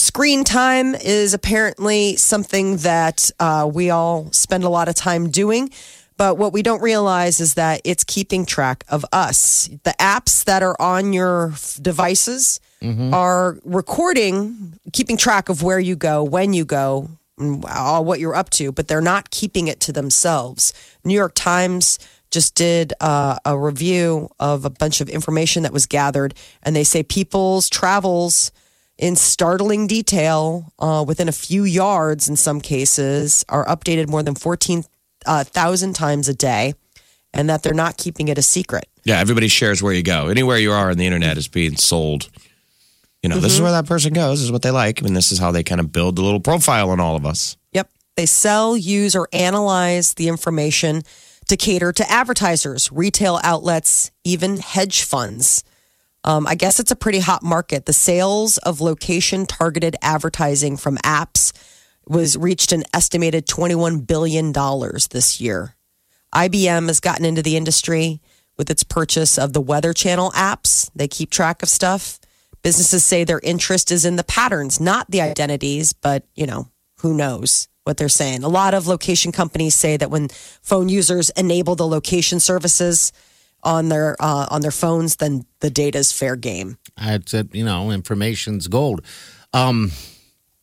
Screen 0.00 0.44
time 0.44 0.94
is 0.94 1.34
apparently 1.34 2.16
something 2.16 2.78
that 2.78 3.30
uh, 3.38 3.70
we 3.72 3.90
all 3.90 4.32
spend 4.32 4.64
a 4.64 4.68
lot 4.70 4.88
of 4.88 4.94
time 4.94 5.30
doing. 5.30 5.68
But 6.16 6.38
what 6.38 6.54
we 6.54 6.62
don't 6.62 6.80
realize 6.80 7.38
is 7.38 7.54
that 7.54 7.82
it's 7.84 8.02
keeping 8.02 8.46
track 8.46 8.82
of 8.88 9.04
us. 9.12 9.68
The 9.84 9.94
apps 10.00 10.44
that 10.44 10.62
are 10.62 10.74
on 10.80 11.12
your 11.12 11.52
devices 11.82 12.60
are 13.12 13.58
recording, 13.62 14.78
keeping 14.94 15.18
track 15.18 15.50
of 15.50 15.62
where 15.62 15.78
you 15.78 15.96
go, 15.96 16.24
when 16.24 16.54
you 16.54 16.64
go, 16.64 17.10
all 17.68 18.02
what 18.02 18.20
you're 18.20 18.34
up 18.34 18.48
to, 18.50 18.72
but 18.72 18.88
they're 18.88 19.02
not 19.02 19.30
keeping 19.30 19.68
it 19.68 19.80
to 19.80 19.92
themselves. 19.92 20.72
New 21.04 21.14
York 21.14 21.32
Times 21.34 21.98
just 22.30 22.54
did 22.54 22.94
uh, 23.02 23.36
a 23.44 23.58
review 23.58 24.30
of 24.40 24.64
a 24.64 24.70
bunch 24.70 25.02
of 25.02 25.10
information 25.10 25.62
that 25.64 25.74
was 25.74 25.84
gathered, 25.84 26.32
and 26.62 26.74
they 26.74 26.84
say 26.84 27.02
people's 27.02 27.68
travels 27.68 28.50
in 29.00 29.16
startling 29.16 29.86
detail 29.86 30.72
uh, 30.78 31.02
within 31.06 31.28
a 31.28 31.32
few 31.32 31.64
yards 31.64 32.28
in 32.28 32.36
some 32.36 32.60
cases 32.60 33.44
are 33.48 33.64
updated 33.64 34.08
more 34.08 34.22
than 34.22 34.34
14,000 34.34 35.92
times 35.94 36.28
a 36.28 36.34
day 36.34 36.74
and 37.32 37.48
that 37.48 37.62
they're 37.62 37.72
not 37.72 37.96
keeping 37.96 38.28
it 38.28 38.36
a 38.36 38.42
secret. 38.42 38.86
Yeah, 39.04 39.18
everybody 39.18 39.48
shares 39.48 39.82
where 39.82 39.94
you 39.94 40.02
go. 40.02 40.28
Anywhere 40.28 40.58
you 40.58 40.72
are 40.72 40.90
on 40.90 40.98
the 40.98 41.06
internet 41.06 41.38
is 41.38 41.48
being 41.48 41.76
sold. 41.76 42.28
You 43.22 43.30
know, 43.30 43.38
this 43.38 43.54
is 43.54 43.60
where 43.60 43.72
that 43.72 43.86
person 43.86 44.12
goes. 44.12 44.38
This 44.38 44.44
is 44.44 44.52
what 44.52 44.62
they 44.62 44.70
like. 44.70 45.02
I 45.02 45.04
mean, 45.04 45.14
this 45.14 45.32
is 45.32 45.38
how 45.38 45.50
they 45.50 45.62
kind 45.62 45.80
of 45.80 45.92
build 45.92 46.18
a 46.18 46.22
little 46.22 46.40
profile 46.40 46.90
on 46.90 47.00
all 47.00 47.16
of 47.16 47.24
us. 47.24 47.56
Yep. 47.72 47.90
They 48.16 48.26
sell, 48.26 48.76
use, 48.76 49.16
or 49.16 49.28
analyze 49.32 50.14
the 50.14 50.28
information 50.28 51.02
to 51.48 51.56
cater 51.56 51.92
to 51.92 52.10
advertisers, 52.10 52.90
retail 52.92 53.40
outlets, 53.42 54.10
even 54.24 54.58
hedge 54.58 55.02
funds. 55.02 55.64
Um, 56.24 56.46
I 56.46 56.54
guess 56.54 56.78
it's 56.78 56.90
a 56.90 56.96
pretty 56.96 57.20
hot 57.20 57.42
market. 57.42 57.86
The 57.86 57.92
sales 57.92 58.58
of 58.58 58.80
location 58.80 59.46
targeted 59.46 59.96
advertising 60.02 60.76
from 60.76 60.96
apps 60.98 61.52
was 62.06 62.36
reached 62.36 62.72
an 62.72 62.84
estimated 62.92 63.46
$21 63.46 64.06
billion 64.06 64.52
this 65.10 65.40
year. 65.40 65.74
IBM 66.34 66.86
has 66.88 67.00
gotten 67.00 67.24
into 67.24 67.42
the 67.42 67.56
industry 67.56 68.20
with 68.56 68.70
its 68.70 68.82
purchase 68.82 69.38
of 69.38 69.52
the 69.52 69.60
Weather 69.60 69.92
Channel 69.92 70.30
apps. 70.32 70.90
They 70.94 71.08
keep 71.08 71.30
track 71.30 71.62
of 71.62 71.68
stuff. 71.68 72.20
Businesses 72.62 73.04
say 73.04 73.24
their 73.24 73.40
interest 73.40 73.90
is 73.90 74.04
in 74.04 74.16
the 74.16 74.24
patterns, 74.24 74.80
not 74.80 75.10
the 75.10 75.22
identities, 75.22 75.92
but 75.92 76.24
you 76.34 76.46
know, 76.46 76.68
who 76.98 77.14
knows? 77.14 77.68
what 77.84 77.96
they're 77.96 78.08
saying. 78.08 78.44
A 78.44 78.48
lot 78.48 78.74
of 78.74 78.86
location 78.86 79.32
companies 79.32 79.74
say 79.74 79.96
that 79.96 80.10
when 80.10 80.28
phone 80.62 80.88
users 80.88 81.30
enable 81.30 81.74
the 81.74 81.86
location 81.86 82.38
services 82.38 83.12
on 83.62 83.88
their 83.88 84.16
uh, 84.20 84.46
on 84.50 84.60
their 84.60 84.70
phones, 84.70 85.16
then 85.16 85.44
the 85.60 85.70
data 85.70 85.98
is 85.98 86.12
fair 86.12 86.36
game. 86.36 86.78
I 86.96 87.18
said, 87.26 87.50
you 87.52 87.64
know, 87.64 87.90
information's 87.90 88.68
gold. 88.68 89.02
Um, 89.52 89.92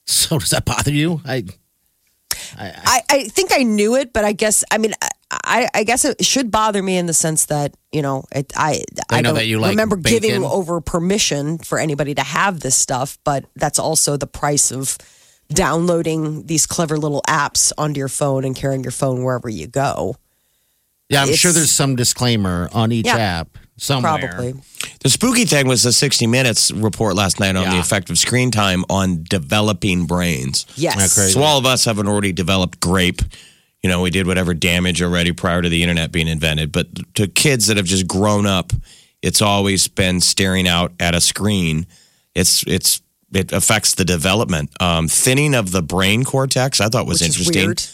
so 0.06 0.40
does 0.40 0.52
that 0.52 0.66
bother 0.66 0.92
you? 0.92 1.22
I 1.26 1.46
I, 2.58 3.02
I 3.10 3.24
think 3.26 3.52
I 3.54 3.64
knew 3.64 3.96
it, 3.96 4.14
but 4.14 4.24
I 4.26 4.32
guess 4.32 4.64
I 4.72 4.78
mean 4.78 4.94
I, 5.32 5.68
I 5.74 5.84
guess 5.84 6.06
it 6.06 6.24
should 6.24 6.52
bother 6.52 6.82
me 6.82 6.98
in 6.98 7.06
the 7.06 7.14
sense 7.14 7.46
that 7.48 7.76
you 7.92 8.02
know 8.02 8.24
it, 8.34 8.54
I 8.56 8.84
I 9.10 9.18
I 9.18 9.22
know 9.22 9.34
that 9.34 9.48
you 9.48 9.60
like 9.60 9.72
remember 9.72 9.98
giving 9.98 10.44
over 10.44 10.80
permission 10.82 11.58
for 11.58 11.80
anybody 11.80 12.16
to 12.16 12.24
have 12.24 12.60
this 12.60 12.76
stuff, 12.76 13.18
but 13.24 13.46
that's 13.56 13.80
also 13.80 14.18
the 14.18 14.28
price 14.28 14.72
of 14.72 14.98
downloading 15.50 16.46
these 16.46 16.66
clever 16.66 16.98
little 16.98 17.22
apps 17.28 17.72
onto 17.78 17.98
your 17.98 18.10
phone 18.10 18.44
and 18.44 18.56
carrying 18.56 18.84
your 18.84 18.92
phone 18.92 19.24
wherever 19.24 19.50
you 19.50 19.68
go. 19.68 20.16
Yeah, 21.10 21.24
I'm 21.24 21.34
sure 21.34 21.52
there's 21.52 21.72
some 21.72 21.96
disclaimer 21.96 22.70
on 22.74 22.92
each 22.92 23.06
Yeah. 23.06 23.18
app 23.18 23.58
somewhere. 23.78 24.18
Probably. 24.18 24.56
The 25.04 25.10
spooky 25.10 25.46
thing 25.46 25.68
was 25.68 25.84
the 25.84 25.92
60 25.94 26.28
Minutes 26.28 26.72
report 26.72 27.16
last 27.16 27.40
night 27.40 27.56
on 27.56 27.70
the 27.70 27.80
effect 27.80 28.10
of 28.10 28.18
screen 28.18 28.52
time 28.52 28.84
on 28.90 29.24
developing 29.30 30.06
brains. 30.06 30.66
Yes. 30.76 31.14
So 31.34 31.42
all 31.44 31.58
of 31.58 31.66
us 31.66 31.86
haven't 31.86 32.08
already 32.08 32.32
developed 32.34 32.80
grape. 32.80 33.22
You 33.84 33.90
know, 33.90 34.02
we 34.02 34.10
did 34.10 34.26
whatever 34.28 34.54
damage 34.54 35.02
already 35.02 35.32
prior 35.32 35.62
to 35.62 35.70
the 35.70 35.84
internet 35.84 36.12
being 36.12 36.28
invented. 36.28 36.72
But 36.72 36.88
to 37.16 37.28
kids 37.28 37.68
that 37.68 37.78
have 37.78 37.86
just 37.86 38.08
grown 38.08 38.46
up, 38.46 38.74
it's 39.22 39.42
always 39.42 39.88
been 39.88 40.20
staring 40.20 40.68
out 40.68 40.92
at 41.00 41.16
a 41.16 41.22
screen. 41.22 41.86
It's 42.36 42.64
it's 42.68 43.02
it 43.34 43.52
affects 43.52 43.96
the 43.96 44.06
development. 44.06 44.72
Um, 44.82 45.08
thinning 45.08 45.54
of 45.54 45.72
the 45.72 45.82
brain 45.82 46.24
cortex, 46.24 46.82
I 46.82 46.88
thought 46.90 47.06
was 47.06 47.22
Which 47.22 47.30
is 47.30 47.48
interesting. 47.50 47.94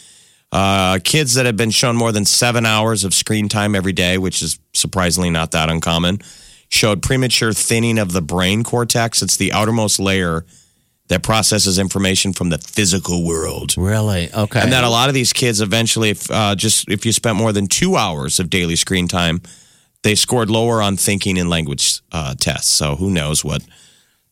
Uh, 0.54 1.00
kids 1.02 1.34
that 1.34 1.46
have 1.46 1.56
been 1.56 1.72
shown 1.72 1.96
more 1.96 2.12
than 2.12 2.24
seven 2.24 2.64
hours 2.64 3.02
of 3.02 3.12
screen 3.12 3.48
time 3.48 3.74
every 3.74 3.92
day, 3.92 4.16
which 4.18 4.40
is 4.40 4.60
surprisingly 4.72 5.28
not 5.28 5.50
that 5.50 5.68
uncommon, 5.68 6.20
showed 6.68 7.02
premature 7.02 7.52
thinning 7.52 7.98
of 7.98 8.12
the 8.12 8.22
brain 8.22 8.62
cortex. 8.62 9.20
It's 9.20 9.36
the 9.36 9.52
outermost 9.52 9.98
layer 9.98 10.46
that 11.08 11.24
processes 11.24 11.76
information 11.76 12.32
from 12.32 12.50
the 12.50 12.58
physical 12.58 13.26
world. 13.26 13.76
Really? 13.76 14.32
Okay. 14.32 14.60
And 14.60 14.72
that 14.72 14.84
a 14.84 14.88
lot 14.88 15.08
of 15.08 15.14
these 15.14 15.32
kids 15.32 15.60
eventually, 15.60 16.10
if 16.10 16.30
uh, 16.30 16.54
just 16.54 16.88
if 16.88 17.04
you 17.04 17.10
spent 17.10 17.36
more 17.36 17.52
than 17.52 17.66
two 17.66 17.96
hours 17.96 18.38
of 18.38 18.48
daily 18.48 18.76
screen 18.76 19.08
time, 19.08 19.42
they 20.04 20.14
scored 20.14 20.50
lower 20.50 20.80
on 20.80 20.96
thinking 20.96 21.36
and 21.36 21.50
language 21.50 22.00
uh, 22.12 22.36
tests. 22.38 22.70
So 22.70 22.94
who 22.94 23.10
knows 23.10 23.44
what 23.44 23.64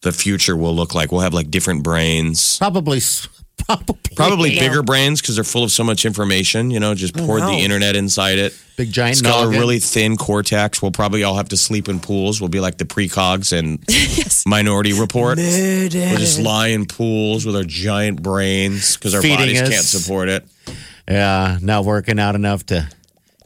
the 0.03 0.13
future 0.13 0.57
will 0.57 0.75
look 0.75 0.95
like? 0.95 1.11
We'll 1.11 1.23
have 1.23 1.35
like 1.35 1.51
different 1.51 1.83
brains. 1.83 2.59
probably, 2.59 3.01
s- 3.69 3.77
probably, 3.77 3.99
Probably 4.17 4.51
bigger 4.59 4.83
brains 4.83 5.21
because 5.21 5.37
they're 5.37 5.45
full 5.45 5.65
of 5.65 5.71
so 5.73 5.83
much 5.85 6.05
information. 6.05 6.71
You 6.71 6.81
know, 6.81 6.95
just 6.95 7.17
poured 7.17 7.41
know. 7.41 7.51
the 7.51 7.57
internet 7.59 7.97
inside 7.97 8.39
it. 8.39 8.55
big 8.77 8.93
giant 8.93 9.13
It's 9.13 9.23
got 9.23 9.45
a 9.45 9.49
really 9.49 9.79
thin 9.79 10.17
cortex. 10.17 10.83
We'll 10.83 10.91
probably 10.93 11.23
all 11.25 11.37
have 11.37 11.49
to 11.51 11.57
sleep 11.57 11.89
in 11.89 11.99
pools. 12.01 12.41
We'll 12.41 12.49
be 12.51 12.61
like 12.61 12.79
the 12.79 12.85
precogs 12.85 13.57
and 13.57 13.79
Minority 14.47 14.93
Report. 14.93 15.39
We'll 15.39 15.89
just 15.89 16.41
lie 16.41 16.69
in 16.69 16.87
pools 16.87 17.47
with 17.47 17.57
our 17.57 17.65
giant 17.65 18.23
brains 18.23 18.97
because 18.97 19.15
our 19.15 19.23
Feeding 19.23 19.39
bodies 19.39 19.63
us. 19.63 19.69
can't 19.71 19.85
support 19.85 20.29
it. 20.29 20.45
Yeah, 21.09 21.59
not 21.63 21.85
working 21.85 22.19
out 22.19 22.35
enough 22.35 22.65
to 22.67 22.89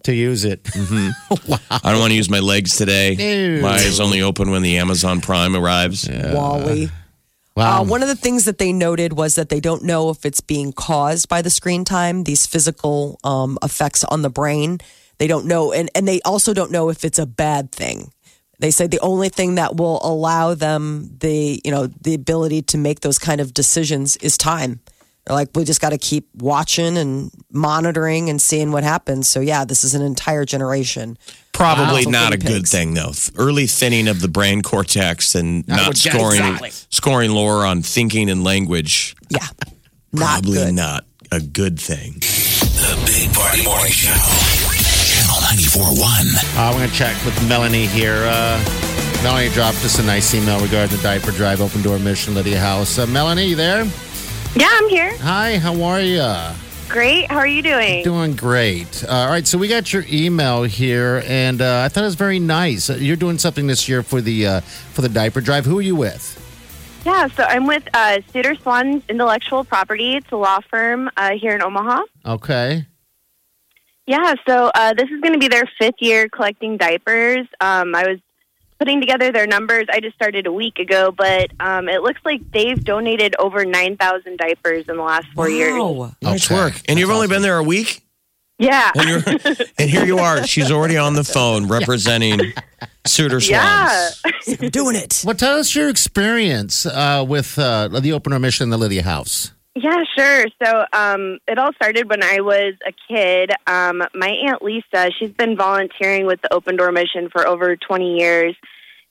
to 0.05 0.15
use 0.15 0.45
it. 0.45 0.63
Mm-hmm. 0.65 1.51
wow. 1.51 1.59
I 1.71 1.91
don't 1.91 2.01
want 2.01 2.11
to 2.11 2.17
use 2.17 2.31
my 2.31 2.39
legs 2.41 2.77
today. 2.77 3.17
No. 3.59 3.63
My 3.63 3.75
eyes 3.75 3.99
only 3.99 4.23
open 4.23 4.51
when 4.51 4.63
the 4.63 4.79
Amazon 4.79 5.21
Prime 5.21 5.57
arrives. 5.57 6.09
Wally. 6.09 6.91
Wow. 7.57 7.81
Uh, 7.81 7.85
one 7.85 8.03
of 8.03 8.09
the 8.09 8.17
things 8.17 8.45
that 8.45 8.59
they 8.59 8.71
noted 8.71 9.15
was 9.15 9.35
that 9.37 9.49
they 9.49 9.61
don't 9.61 9.83
know 9.83 10.11
if 10.11 10.27
it's 10.27 10.43
being 10.43 10.73
caused 10.73 11.29
by 11.29 11.41
the 11.41 11.49
screen 11.49 11.87
time, 11.87 12.25
these 12.25 12.47
physical 12.47 13.19
um, 13.25 13.59
effects 13.63 14.05
on 14.05 14.21
the 14.21 14.29
brain. 14.29 14.79
They 15.19 15.27
don't 15.27 15.47
know, 15.47 15.73
and, 15.73 15.91
and 15.95 16.07
they 16.07 16.21
also 16.21 16.53
don't 16.53 16.71
know 16.71 16.91
if 16.91 17.03
it's 17.03 17.19
a 17.19 17.25
bad 17.25 17.73
thing. 17.73 18.13
They 18.59 18.71
say 18.71 18.87
the 18.87 19.01
only 19.01 19.31
thing 19.31 19.55
that 19.55 19.77
will 19.77 20.01
allow 20.03 20.55
them 20.55 21.11
the 21.21 21.61
you 21.65 21.71
know 21.71 21.87
the 21.87 22.15
ability 22.15 22.63
to 22.63 22.79
make 22.79 23.01
those 23.01 23.19
kind 23.19 23.41
of 23.41 23.55
decisions 23.55 24.17
is 24.19 24.37
time. 24.37 24.81
They're 25.27 25.35
like, 25.37 25.49
we 25.57 25.65
just 25.65 25.81
got 25.81 25.91
to 25.91 25.99
keep 25.99 26.29
watching 26.37 26.97
and 26.97 27.33
monitoring 27.51 28.31
and 28.31 28.41
seeing 28.41 28.71
what 28.71 28.85
happens. 28.85 29.27
So 29.29 29.41
yeah, 29.41 29.65
this 29.65 29.83
is 29.83 29.95
an 29.95 30.03
entire 30.03 30.45
generation. 30.45 31.19
Probably 31.53 32.05
Wow. 32.07 32.13
not 32.13 32.33
a 32.33 32.37
Guinea 32.37 32.55
good 32.55 32.69
thing 32.69 32.95
though. 32.95 33.13
Early 33.37 33.67
thinning 33.67 34.07
of 34.09 34.21
the 34.21 34.29
brain 34.29 34.63
cortex 34.63 35.35
and 35.35 35.67
not 35.67 35.97
scoring 35.97 36.41
exactly. 36.43 36.71
scoring 36.91 37.31
lower 37.33 37.65
on 37.67 37.83
thinking 37.83 38.31
and 38.31 38.45
language. 38.45 39.17
Yeah, 39.29 39.39
not 40.13 40.43
Probably 40.43 40.59
good. 40.59 40.75
not 40.75 41.05
a 41.33 41.41
good 41.41 41.81
thing. 41.81 42.13
The 42.21 43.03
Big 43.07 43.35
Party 43.35 43.65
Morning 43.65 43.91
Show. 43.91 44.13
Channel 44.13 45.41
94.1. 45.41 46.57
Uh, 46.57 46.71
we're 46.73 46.79
going 46.79 46.91
to 46.91 46.95
check 46.95 47.17
with 47.25 47.49
Melanie 47.49 47.87
here. 47.87 48.23
Uh, 48.29 48.63
Melanie 49.25 49.49
dropped 49.49 49.79
us 49.85 49.99
a 49.99 50.03
nice 50.05 50.35
email 50.35 50.61
regarding 50.61 50.95
the 50.97 51.03
diaper 51.03 51.33
drive 51.33 51.61
open 51.61 51.83
door 51.83 51.99
mission, 51.99 52.35
Lydia 52.35 52.61
House. 52.61 52.99
Uh, 52.99 53.07
Melanie, 53.07 53.47
you 53.47 53.57
there? 53.57 53.87
Yeah, 54.55 54.69
I'm 54.71 54.89
here. 54.89 55.17
Hi, 55.19 55.59
how 55.59 55.83
are 55.83 56.01
you? 56.01 56.25
Great. 56.89 57.31
How 57.31 57.39
are 57.39 57.47
you 57.47 57.63
doing? 57.63 58.05
Doing 58.05 58.37
great. 58.37 59.05
Uh, 59.05 59.13
all 59.13 59.29
right, 59.29 59.47
so 59.47 59.59
we 59.59 59.69
got 59.69 59.93
your 59.93 60.05
email 60.09 60.63
here, 60.63 61.23
and 61.27 61.61
uh, 61.61 61.83
I 61.85 61.89
thought 61.89 62.03
it 62.03 62.07
was 62.07 62.15
very 62.15 62.39
nice. 62.39 62.89
Uh, 62.89 62.95
You're 62.95 63.17
doing 63.17 63.39
something 63.39 63.67
this 63.67 63.89
year 63.89 64.03
for 64.03 64.21
the 64.21 64.47
uh, 64.47 64.61
for 64.61 65.03
the 65.03 65.09
diaper 65.09 65.41
drive. 65.41 65.67
Who 65.67 65.79
are 65.79 65.83
you 65.83 65.97
with? 65.97 66.43
Yeah, 67.05 67.29
so 67.29 67.45
I'm 67.45 67.67
with 67.67 67.83
uh, 67.95 68.19
Suiter 68.33 68.57
Swantz 68.59 69.09
Intellectual 69.09 69.65
Property. 69.65 70.17
It's 70.17 70.31
a 70.33 70.37
law 70.37 70.61
firm 70.71 71.11
uh, 71.17 71.33
here 71.33 71.55
in 71.55 71.63
Omaha. 71.63 72.03
Okay. 72.25 72.87
Yeah, 74.07 74.35
so 74.47 74.71
uh, 74.75 74.95
this 74.95 75.09
is 75.11 75.21
going 75.21 75.33
to 75.33 75.39
be 75.39 75.49
their 75.49 75.69
fifth 75.79 76.01
year 76.01 76.29
collecting 76.29 76.77
diapers. 76.77 77.47
Um, 77.61 77.95
I 77.95 78.07
was 78.07 78.19
putting 78.79 79.01
together 79.01 79.33
their 79.33 79.47
numbers. 79.47 79.87
I 79.91 80.01
just 80.01 80.15
started 80.15 80.47
a 80.47 80.53
week 80.53 80.79
ago, 80.79 81.11
but 81.13 81.51
um, 81.61 81.89
it 81.89 82.03
looks 82.03 82.21
like 82.25 82.51
they've 82.53 82.83
donated 82.83 83.35
over 83.39 83.65
9,000 83.65 84.37
diapers 84.39 84.87
in 84.89 84.97
the 84.97 85.03
last 85.03 85.27
four 85.35 85.49
years. 85.49 85.73
Wow. 85.75 86.13
Nice 86.23 86.47
Okay. 86.51 86.55
work. 86.55 86.75
And 86.89 86.99
you've 86.99 87.11
only 87.11 87.29
been 87.29 87.43
there 87.43 87.59
a 87.59 87.63
week? 87.65 88.03
Yeah. 88.59 88.91
And, 88.95 89.09
you're, 89.09 89.57
and 89.79 89.91
here 89.91 90.05
you 90.05 90.19
are. 90.19 90.47
She's 90.47 90.71
already 90.71 90.97
on 90.97 91.15
the 91.15 91.25
phone 91.25 91.69
representing 91.69 92.39
Suiter 93.07 93.41
Swantz. 93.41 93.51
Yeah. 93.51 94.11
I'm 94.61 94.71
doing 94.71 94.97
it. 94.97 95.23
Well, 95.27 95.35
tell 95.35 95.59
us 95.59 95.75
your 95.75 95.89
experience 95.89 96.87
uh, 96.87 97.25
with 97.27 97.59
uh, 97.59 97.89
the 98.01 98.13
open 98.13 98.31
door 98.31 98.39
mission 98.41 98.65
in 98.65 98.71
the 98.71 98.79
Lydia 98.79 99.03
House. 99.03 99.53
Yeah, 99.79 100.05
sure. 100.17 100.47
So 100.65 100.87
um, 100.95 101.39
it 101.47 101.59
all 101.59 101.71
started 101.75 102.09
when 102.09 102.23
I 102.23 102.41
was 102.41 102.73
a 102.87 102.93
kid. 103.13 103.51
Um, 103.67 104.03
my 104.15 104.31
Aunt 104.31 104.63
Lisa, 104.63 105.11
she's 105.19 105.33
been 105.33 105.55
volunteering 105.55 106.25
with 106.25 106.41
the 106.41 106.51
Open 106.51 106.77
Door 106.77 106.93
Mission 106.93 107.29
for 107.29 107.47
over 107.47 107.77
20 107.77 108.17
years. 108.17 108.57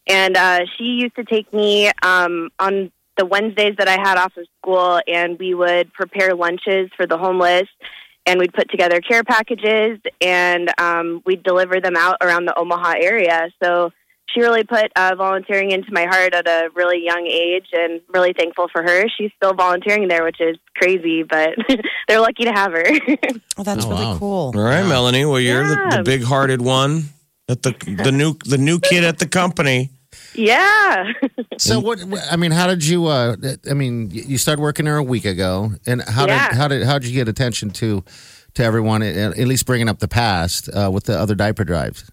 And 0.07 0.36
uh, 0.36 0.62
she 0.75 0.86
used 0.86 1.15
to 1.17 1.24
take 1.24 1.53
me 1.53 1.91
um, 2.01 2.50
on 2.57 2.91
the 3.15 3.27
Wednesdays 3.27 3.75
that 3.77 3.88
I 3.88 4.00
had 4.00 4.17
off 4.17 4.36
of 4.38 4.48
school, 4.60 5.00
and 5.07 5.38
we 5.38 5.53
would 5.53 5.93
prepare 5.93 6.34
lunches 6.34 6.89
for 6.98 7.05
the 7.05 7.17
homeless. 7.19 7.67
And 8.25 8.39
we'd 8.39 8.53
put 8.53 8.72
together 8.72 9.01
care 9.01 9.24
packages 9.24 10.00
and 10.19 10.72
um, 10.81 11.22
we'd 11.27 11.43
deliver 11.43 11.79
them 11.79 11.95
out 11.95 12.17
around 12.22 12.45
the 12.45 12.57
Omaha 12.57 12.95
area. 13.00 13.51
So 13.62 13.91
she 14.27 14.41
really 14.41 14.63
put 14.63 14.91
uh, 14.96 15.15
volunteering 15.15 15.72
into 15.72 15.91
my 15.91 16.05
heart 16.05 16.34
at 16.34 16.48
a 16.48 16.70
really 16.75 17.03
young 17.03 17.25
age 17.27 17.67
and 17.74 18.01
really 18.13 18.34
thankful 18.34 18.67
for 18.72 18.82
her. 18.84 19.05
She's 19.17 19.32
still 19.38 19.53
volunteering 19.53 20.08
there, 20.08 20.24
which 20.24 20.41
is 20.41 20.58
crazy, 20.75 21.24
but 21.24 21.55
they're 22.08 22.20
lucky 22.20 22.44
to 22.46 22.51
have 22.51 22.72
her. 22.72 22.86
Oh, 23.58 23.63
that's 23.63 23.86
Oh, 23.86 23.89
really 23.91 24.03
wow. 24.05 24.17
cool. 24.20 24.51
All 24.55 24.62
right, 24.63 24.84
Melanie. 24.86 25.24
Well, 25.24 25.39
you're 25.39 25.63
the, 25.63 25.77
Yeah. 25.89 25.98
the 25.98 26.03
big-hearted 26.03 26.62
one, 26.62 27.03
at 27.48 27.63
the 27.63 27.72
the 28.03 28.12
new 28.12 28.34
the 28.46 28.58
new 28.58 28.79
kid 28.79 29.03
at 29.05 29.20
the 29.20 29.27
company. 29.27 29.91
yeah. 30.34 31.13
So 31.58 31.79
what? 31.79 32.03
I 32.29 32.36
mean, 32.36 32.51
how 32.51 32.67
did 32.67 32.86
you? 32.86 33.05
Uh, 33.05 33.38
I 33.70 33.74
mean, 33.74 34.10
you 34.12 34.38
started 34.38 34.62
working 34.62 34.84
there 34.86 34.98
a 34.98 35.03
week 35.03 35.24
ago, 35.24 35.72
and 35.88 36.01
how 36.01 36.27
Yeah. 36.27 36.50
did 36.50 36.58
how 36.58 36.67
did 36.67 36.84
how 36.84 37.00
did 37.00 37.08
you 37.10 37.15
get 37.15 37.29
attention 37.29 37.70
to 37.72 38.03
to 38.55 38.63
everyone? 38.63 39.01
At, 39.01 39.15
at 39.39 39.48
least 39.48 39.65
bringing 39.65 39.88
up 39.88 40.00
the 40.00 40.10
past 40.10 40.67
uh, 40.75 40.89
with 40.91 41.05
the 41.05 41.17
other 41.17 41.34
diaper 41.34 41.63
drives. 41.63 42.12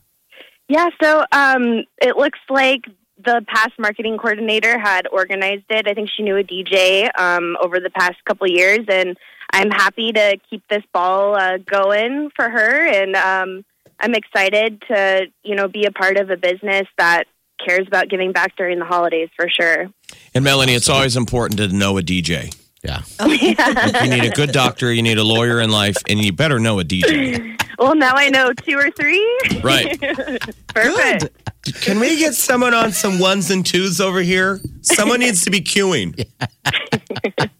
Yeah, 0.72 0.88
so 1.02 1.22
um, 1.32 1.84
it 2.00 2.16
looks 2.16 2.38
like 2.48 2.86
the 3.22 3.44
past 3.46 3.72
marketing 3.78 4.16
coordinator 4.16 4.78
had 4.78 5.06
organized 5.06 5.66
it. 5.68 5.86
I 5.86 5.92
think 5.92 6.08
she 6.08 6.22
knew 6.22 6.38
a 6.38 6.42
DJ 6.42 7.10
um, 7.20 7.58
over 7.62 7.78
the 7.78 7.90
past 7.90 8.16
couple 8.24 8.46
years, 8.48 8.86
and 8.88 9.18
I'm 9.52 9.70
happy 9.70 10.12
to 10.12 10.38
keep 10.48 10.66
this 10.68 10.82
ball 10.94 11.36
uh, 11.36 11.58
going 11.58 12.30
for 12.34 12.48
her. 12.48 12.86
And 12.86 13.14
um, 13.16 13.66
I'm 14.00 14.14
excited 14.14 14.82
to, 14.88 15.26
you 15.42 15.56
know, 15.56 15.68
be 15.68 15.84
a 15.84 15.90
part 15.90 16.16
of 16.16 16.30
a 16.30 16.38
business 16.38 16.88
that 16.96 17.24
cares 17.62 17.86
about 17.86 18.08
giving 18.08 18.32
back 18.32 18.56
during 18.56 18.78
the 18.78 18.86
holidays 18.86 19.28
for 19.36 19.50
sure. 19.50 19.90
And 20.34 20.42
Melanie, 20.42 20.72
it's 20.72 20.88
always 20.88 21.18
important 21.18 21.58
to 21.58 21.68
know 21.68 21.98
a 21.98 22.02
DJ. 22.02 22.56
Yeah. 22.82 23.02
You 23.20 24.08
need 24.08 24.24
a 24.24 24.30
good 24.34 24.52
doctor, 24.52 24.90
you 24.90 25.02
need 25.02 25.18
a 25.18 25.22
lawyer 25.22 25.60
in 25.60 25.70
life, 25.70 25.98
and 26.08 26.24
you 26.24 26.32
better 26.32 26.58
know 26.58 26.80
a 26.80 26.84
DJ. 26.84 27.58
Well, 27.78 27.94
now 27.94 28.12
I 28.14 28.28
know 28.28 28.52
two 28.52 28.78
or 28.78 28.90
three. 28.90 29.24
Right. 29.62 29.98
Perfect. 30.68 31.50
Can 31.82 32.00
we 32.00 32.18
get 32.18 32.34
someone 32.34 32.74
on 32.74 32.92
some 32.92 33.18
ones 33.18 33.50
and 33.50 33.64
twos 33.64 34.00
over 34.00 34.20
here? 34.20 34.60
Someone 34.80 35.20
needs 35.20 35.44
to 35.44 35.50
be 35.50 35.60
queuing. 35.60 36.26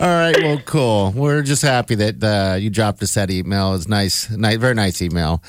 All 0.00 0.08
right, 0.08 0.36
well, 0.42 0.60
cool. 0.64 1.12
We're 1.14 1.42
just 1.42 1.62
happy 1.62 1.94
that 1.96 2.22
uh, 2.24 2.56
you 2.56 2.70
dropped 2.70 3.02
us 3.02 3.14
that 3.14 3.30
email. 3.30 3.74
It's 3.74 3.86
nice, 3.86 4.28
nice, 4.30 4.56
very 4.56 4.74
nice 4.74 5.00
email. 5.02 5.42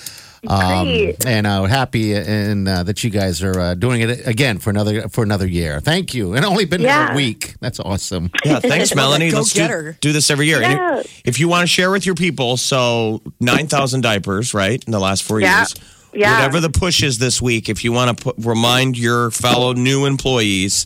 Um, 0.47 0.87
Great. 0.87 1.25
and 1.25 1.47
uh, 1.47 1.63
happy 1.63 2.13
and 2.13 2.67
uh, 2.67 2.83
that 2.83 3.03
you 3.03 3.09
guys 3.09 3.41
are 3.43 3.59
uh, 3.59 3.73
doing 3.75 4.01
it 4.01 4.27
again 4.27 4.57
for 4.59 4.69
another 4.69 5.07
for 5.09 5.23
another 5.23 5.47
year. 5.47 5.79
Thank 5.79 6.13
you. 6.13 6.33
And 6.33 6.43
only 6.45 6.65
been 6.65 6.81
Yeah. 6.81 7.13
a 7.13 7.15
week. 7.15 7.55
That's 7.61 7.79
awesome. 7.79 8.29
Yeah, 8.43 8.59
thanks, 8.59 8.93
Melanie. 8.95 9.29
Go 9.31 9.37
Let's 9.37 9.53
get 9.53 9.67
do, 9.67 9.73
her. 9.73 9.97
do 10.01 10.11
this 10.11 10.29
every 10.29 10.47
year. 10.47 10.61
And 10.61 10.73
Yeah. 10.73 11.03
If 11.23 11.39
you 11.39 11.47
want 11.47 11.61
to 11.63 11.67
share 11.67 11.91
with 11.91 12.05
your 12.05 12.15
people, 12.15 12.57
so 12.57 13.21
9,000 13.39 14.01
diapers, 14.01 14.53
right, 14.53 14.83
in 14.85 14.91
the 14.91 14.99
last 14.99 15.23
four 15.23 15.39
Yeah. 15.39 15.59
years. 15.59 15.75
Yeah. 16.13 16.35
Whatever 16.35 16.59
the 16.59 16.69
push 16.69 17.01
is 17.03 17.17
this 17.19 17.41
week, 17.41 17.69
if 17.69 17.83
you 17.83 17.91
want 17.91 18.15
to 18.17 18.23
put, 18.23 18.35
remind 18.37 18.97
your 18.97 19.31
fellow 19.31 19.73
new 19.73 20.05
employees, 20.05 20.85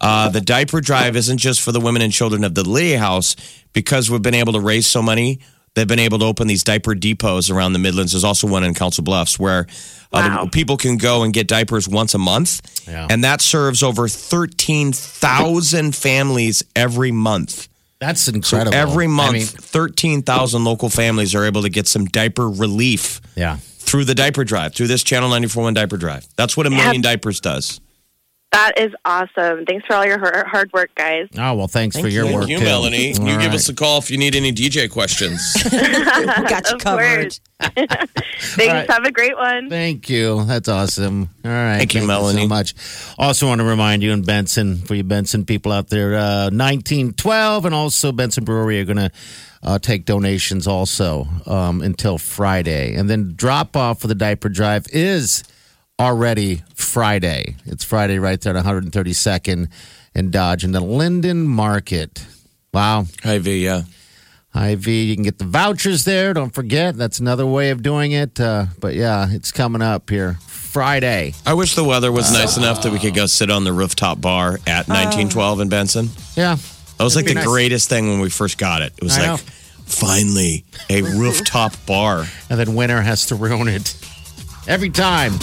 uh, 0.00 0.28
the 0.28 0.40
diaper 0.40 0.80
drive 0.80 1.16
isn't 1.16 1.38
just 1.38 1.60
for 1.60 1.72
the 1.72 1.80
women 1.80 2.02
and 2.02 2.12
children 2.12 2.44
of 2.44 2.54
the 2.54 2.68
Lee 2.68 2.92
House 2.92 3.34
because 3.72 4.10
we've 4.10 4.22
been 4.22 4.34
able 4.34 4.52
to 4.54 4.60
raise 4.60 4.86
so 4.86 5.00
money. 5.02 5.38
They've 5.78 5.86
been 5.86 6.00
able 6.00 6.18
to 6.18 6.24
open 6.24 6.48
these 6.48 6.64
diaper 6.64 6.96
depots 6.96 7.50
around 7.50 7.72
the 7.72 7.78
Midlands. 7.78 8.10
There's 8.12 8.24
also 8.24 8.48
one 8.48 8.64
in 8.64 8.74
Council 8.74 9.04
Bluffs 9.04 9.38
where 9.38 9.68
uh, 10.12 10.42
the- 10.44 10.50
people 10.50 10.76
can 10.76 10.96
go 10.96 11.22
and 11.22 11.32
get 11.32 11.46
diapers 11.46 11.88
once 11.88 12.14
a 12.14 12.18
month. 12.18 12.60
Yeah. 12.88 13.06
And 13.08 13.22
that 13.22 13.40
serves 13.40 13.84
over 13.84 14.08
13,000 14.08 15.94
families 15.94 16.64
every 16.74 17.12
month. 17.12 17.68
That's 18.00 18.22
So 18.22 18.32
incredible. 18.32 18.74
every 18.76 19.04
I 19.04 19.08
month, 19.08 19.32
mean, 19.34 19.46
13,000 19.46 20.64
local 20.64 20.88
families 20.88 21.34
are 21.36 21.44
able 21.44 21.62
to 21.62 21.68
get 21.68 21.86
some 21.86 22.06
diaper 22.06 22.48
relief 22.48 23.20
yeah. 23.36 23.58
through 23.60 24.04
the 24.04 24.14
diaper 24.16 24.42
drive, 24.44 24.74
through 24.74 24.88
this 24.88 25.04
Channel 25.04 25.28
941 25.28 25.74
diaper 25.74 25.96
drive. 25.96 26.26
That's 26.36 26.56
what 26.56 26.66
a 26.66 26.70
million 26.70 27.02
diapers 27.02 27.40
does. 27.40 27.80
That 28.52 28.78
is 28.80 28.92
awesome. 29.04 29.66
Thanks 29.66 29.84
for 29.86 29.94
all 29.94 30.06
your 30.06 30.18
hard 30.18 30.46
hard 30.46 30.72
work, 30.72 30.90
guys. 30.94 31.28
Oh 31.36 31.54
well, 31.54 31.68
thanks 31.68 31.98
for 31.98 32.08
your 32.08 32.24
you. 32.26 32.34
work 32.34 32.44
Thank 32.44 32.50
you, 32.52 32.58
too. 32.58 32.64
Melanie. 32.64 33.14
All 33.18 33.28
you 33.28 33.38
give 33.38 33.52
us 33.52 33.68
a 33.68 33.74
call 33.74 33.98
if 33.98 34.10
you 34.10 34.16
need 34.16 34.34
any 34.34 34.52
DJ 34.52 34.90
questions. 34.90 35.54
Got 35.70 36.70
you 36.70 36.76
Of 36.76 36.80
covered. 36.80 37.38
Thanks. 37.60 38.58
right. 38.58 38.90
Have 38.90 39.04
a 39.04 39.10
great 39.12 39.36
one. 39.36 39.68
Thank 39.68 40.08
you. 40.08 40.44
That's 40.44 40.68
awesome. 40.68 41.28
All 41.44 41.50
right. 41.50 41.76
Thank 41.78 41.94
you, 41.94 42.06
Melanie, 42.06 42.42
so 42.42 42.48
much. 42.48 42.74
Also, 43.18 43.46
want 43.48 43.60
to 43.60 43.66
remind 43.66 44.02
you 44.02 44.12
and 44.12 44.24
Benson, 44.24 44.78
for 44.78 44.94
you 44.94 45.04
Benson 45.04 45.44
people 45.44 45.70
out 45.72 45.88
there, 45.88 46.14
uh, 46.14 46.44
1912 46.50 47.66
and 47.66 47.74
also 47.74 48.12
Benson 48.12 48.44
Brewery 48.44 48.80
are 48.80 48.84
going 48.84 48.96
to 48.96 49.10
uh, 49.62 49.78
take 49.78 50.04
donations 50.04 50.66
also 50.66 51.26
um, 51.46 51.82
until 51.82 52.16
Friday. 52.16 52.94
And 52.94 53.10
then 53.10 53.34
drop 53.34 53.76
off 53.76 54.00
for 54.00 54.06
the 54.06 54.14
diaper 54.14 54.48
drive 54.48 54.86
is 54.92 55.42
already 56.00 56.62
Friday. 56.74 57.56
It's 57.66 57.84
Friday 57.84 58.18
right 58.18 58.40
there 58.40 58.56
at 58.56 58.64
132nd 58.64 59.68
and 60.14 60.30
Dodge 60.32 60.64
in 60.64 60.72
the 60.72 60.80
Linden 60.80 61.46
Market. 61.46 62.24
Wow. 62.72 63.06
IV, 63.24 63.46
Yeah. 63.46 63.82
IV. 64.54 64.86
You 64.88 65.14
can 65.14 65.24
get 65.24 65.38
the 65.38 65.44
vouchers 65.44 66.04
there. 66.04 66.32
Don't 66.34 66.54
forget, 66.54 66.96
that's 66.96 67.20
another 67.20 67.46
way 67.46 67.70
of 67.70 67.82
doing 67.82 68.12
it. 68.12 68.40
Uh, 68.40 68.66
but 68.80 68.94
yeah, 68.94 69.28
it's 69.30 69.52
coming 69.52 69.82
up 69.82 70.08
here 70.10 70.38
Friday. 70.46 71.34
I 71.46 71.54
wish 71.54 71.74
the 71.74 71.84
weather 71.84 72.10
was 72.10 72.32
nice 72.32 72.56
enough 72.56 72.82
that 72.82 72.92
we 72.92 72.98
could 72.98 73.14
go 73.14 73.26
sit 73.26 73.50
on 73.50 73.64
the 73.64 73.72
rooftop 73.72 74.20
bar 74.20 74.54
at 74.66 74.88
1912 74.88 75.60
in 75.60 75.68
Benson. 75.68 76.08
Yeah. 76.36 76.56
That 76.96 77.04
was 77.04 77.14
like 77.14 77.26
That'd 77.26 77.36
the 77.38 77.40
nice. 77.42 77.48
greatest 77.48 77.88
thing 77.88 78.08
when 78.08 78.20
we 78.20 78.30
first 78.30 78.58
got 78.58 78.82
it. 78.82 78.92
It 78.96 79.04
was 79.04 79.16
I 79.18 79.20
like, 79.20 79.28
know. 79.28 79.52
finally, 79.86 80.64
a 80.90 81.02
rooftop 81.16 81.74
bar. 81.86 82.24
And 82.50 82.58
then 82.58 82.74
winter 82.74 83.00
has 83.00 83.26
to 83.26 83.34
ruin 83.34 83.68
it 83.68 83.94
every 84.66 84.90
time. 84.90 85.34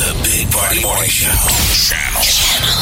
The 0.00 0.18
Big 0.24 0.50
Party 0.50 0.82
Morning 0.82 1.10
Show. 1.10 1.28
Channel 1.76 2.22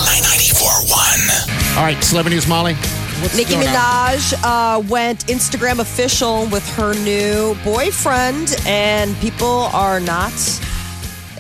941. 0.07 1.77
All 1.77 1.83
right, 1.85 2.03
celebrity 2.05 2.37
news, 2.37 2.47
Molly. 2.47 2.75
What's 3.21 3.37
Nicki 3.37 3.55
going 3.55 3.67
on? 3.67 3.75
Minaj 3.75 4.35
uh, 4.45 4.81
went 4.89 5.27
Instagram 5.27 5.81
official 5.81 6.47
with 6.47 6.65
her 6.77 6.95
new 7.03 7.57
boyfriend, 7.65 8.55
and 8.67 9.17
people 9.19 9.69
are 9.75 9.99
not 9.99 10.33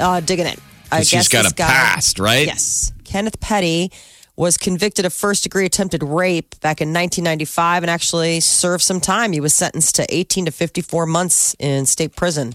uh, 0.00 0.18
digging 0.20 0.46
it. 0.46 0.58
I 0.90 1.00
She's 1.00 1.10
guess 1.12 1.28
got 1.28 1.42
this 1.44 1.52
a 1.52 1.54
guy- 1.54 1.66
past, 1.68 2.18
right? 2.18 2.46
Yes. 2.46 2.92
Kenneth 3.04 3.38
Petty 3.38 3.92
was 4.34 4.58
convicted 4.58 5.04
of 5.06 5.12
first 5.12 5.44
degree 5.44 5.64
attempted 5.66 6.02
rape 6.02 6.58
back 6.60 6.80
in 6.80 6.88
1995 6.88 7.84
and 7.84 7.90
actually 7.90 8.40
served 8.40 8.82
some 8.82 9.00
time. 9.00 9.30
He 9.32 9.40
was 9.40 9.54
sentenced 9.54 9.94
to 9.96 10.06
18 10.12 10.46
to 10.46 10.50
54 10.50 11.06
months 11.06 11.54
in 11.60 11.86
state 11.86 12.16
prison. 12.16 12.54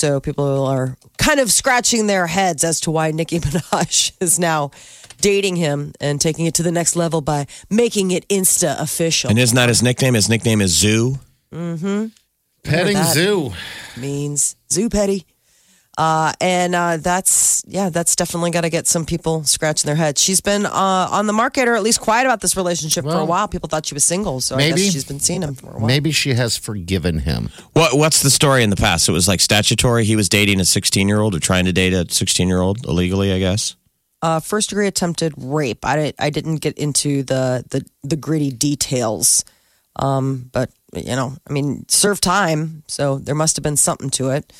So 0.00 0.18
people 0.18 0.64
are 0.64 0.96
kind 1.18 1.40
of 1.40 1.52
scratching 1.52 2.06
their 2.06 2.26
heads 2.26 2.64
as 2.64 2.80
to 2.80 2.90
why 2.90 3.10
Nicki 3.10 3.38
Minaj 3.44 4.12
is 4.18 4.38
now 4.38 4.70
dating 5.20 5.56
him 5.56 5.92
and 6.00 6.18
taking 6.18 6.46
it 6.46 6.54
to 6.54 6.62
the 6.62 6.72
next 6.72 6.96
level 6.96 7.20
by 7.20 7.46
making 7.68 8.10
it 8.10 8.26
Insta 8.28 8.80
official. 8.80 9.28
And 9.28 9.38
isn't 9.38 9.54
that 9.54 9.68
his 9.68 9.82
nickname? 9.82 10.14
His 10.14 10.30
nickname 10.30 10.62
is 10.62 10.74
Zoo. 10.74 11.18
Mm-hmm. 11.52 12.06
Petting. 12.64 12.96
Zoo. 12.96 13.52
means 13.98 14.56
Zoo 14.72 14.88
Petty. 14.88 15.26
Uh, 16.00 16.32
and 16.40 16.74
uh, 16.74 16.96
that's 16.96 17.62
yeah, 17.66 17.90
that's 17.90 18.16
definitely 18.16 18.50
got 18.50 18.62
to 18.62 18.70
get 18.70 18.86
some 18.86 19.04
people 19.04 19.44
scratching 19.44 19.86
their 19.86 19.96
heads. 19.96 20.18
She's 20.18 20.40
been 20.40 20.64
uh, 20.64 20.70
on 21.10 21.26
the 21.26 21.34
market, 21.34 21.68
or 21.68 21.74
at 21.74 21.82
least 21.82 22.00
quiet 22.00 22.24
about 22.24 22.40
this 22.40 22.56
relationship 22.56 23.04
for 23.04 23.18
a 23.18 23.24
while. 23.26 23.46
People 23.48 23.68
thought 23.68 23.84
she 23.84 23.92
was 23.92 24.02
single, 24.02 24.40
so 24.40 24.54
I 24.54 24.58
maybe. 24.58 24.80
guess 24.80 24.92
she's 24.94 25.04
been 25.04 25.20
seeing 25.20 25.42
him 25.42 25.54
for 25.54 25.68
a 25.68 25.72
while. 25.74 25.86
Maybe 25.86 26.10
she 26.10 26.32
has 26.32 26.56
forgiven 26.56 27.18
him. 27.18 27.50
What 27.74 27.98
What's 27.98 28.22
the 28.22 28.30
story 28.30 28.62
in 28.62 28.70
the 28.70 28.76
past? 28.76 29.10
It 29.10 29.12
was 29.12 29.28
like 29.28 29.40
statutory. 29.40 30.06
He 30.06 30.16
was 30.16 30.30
dating 30.30 30.58
a 30.58 30.64
16 30.64 31.06
year 31.06 31.20
old 31.20 31.34
or 31.34 31.38
trying 31.38 31.66
to 31.66 31.72
date 31.72 31.92
a 31.92 32.10
16 32.10 32.48
year 32.48 32.62
old 32.62 32.86
illegally, 32.86 33.34
I 33.34 33.38
guess. 33.38 33.76
Uh, 34.22 34.40
first 34.40 34.70
degree 34.70 34.86
attempted 34.86 35.34
rape. 35.36 35.84
I 35.84 35.96
didn't, 35.96 36.16
I 36.18 36.30
didn't 36.30 36.56
get 36.62 36.78
into 36.78 37.24
the 37.24 37.62
the, 37.68 37.84
the 38.02 38.16
gritty 38.16 38.50
details, 38.50 39.44
um, 39.96 40.48
but 40.50 40.70
you 40.94 41.14
know, 41.14 41.36
I 41.46 41.52
mean, 41.52 41.84
serve 41.88 42.22
time, 42.22 42.84
so 42.86 43.18
there 43.18 43.34
must 43.34 43.56
have 43.56 43.62
been 43.62 43.76
something 43.76 44.08
to 44.12 44.30
it. 44.30 44.50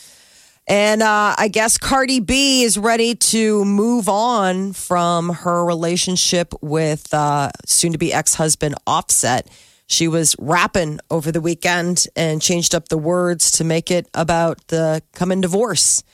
And 0.66 1.02
uh, 1.02 1.34
I 1.36 1.48
guess 1.48 1.78
Cardi 1.78 2.20
B 2.20 2.62
is 2.62 2.78
ready 2.78 3.14
to 3.16 3.64
move 3.64 4.08
on 4.08 4.72
from 4.72 5.30
her 5.30 5.64
relationship 5.64 6.54
with 6.60 7.12
uh, 7.12 7.50
soon 7.66 7.92
to 7.92 7.98
be 7.98 8.12
ex 8.12 8.34
husband 8.34 8.76
Offset. 8.86 9.48
She 9.86 10.06
was 10.06 10.36
rapping 10.38 11.00
over 11.10 11.32
the 11.32 11.40
weekend 11.40 12.06
and 12.14 12.40
changed 12.40 12.74
up 12.76 12.88
the 12.88 12.98
words 12.98 13.50
to 13.52 13.64
make 13.64 13.90
it 13.90 14.08
about 14.14 14.64
the 14.68 15.02
coming 15.12 15.40
divorce. 15.40 16.04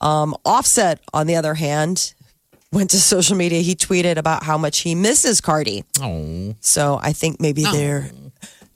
Um, 0.00 0.36
Offset, 0.44 1.00
on 1.12 1.26
the 1.26 1.34
other 1.34 1.54
hand, 1.54 2.14
went 2.70 2.90
to 2.90 3.00
social 3.00 3.36
media. 3.36 3.60
He 3.62 3.74
tweeted 3.74 4.16
about 4.16 4.44
how 4.44 4.58
much 4.58 4.80
he 4.80 4.94
misses 4.94 5.40
Cardi. 5.40 5.84
Oh. 6.00 6.54
So 6.60 7.00
I 7.02 7.12
think 7.12 7.40
maybe 7.40 7.64
they're 7.64 8.10
a 8.12 8.25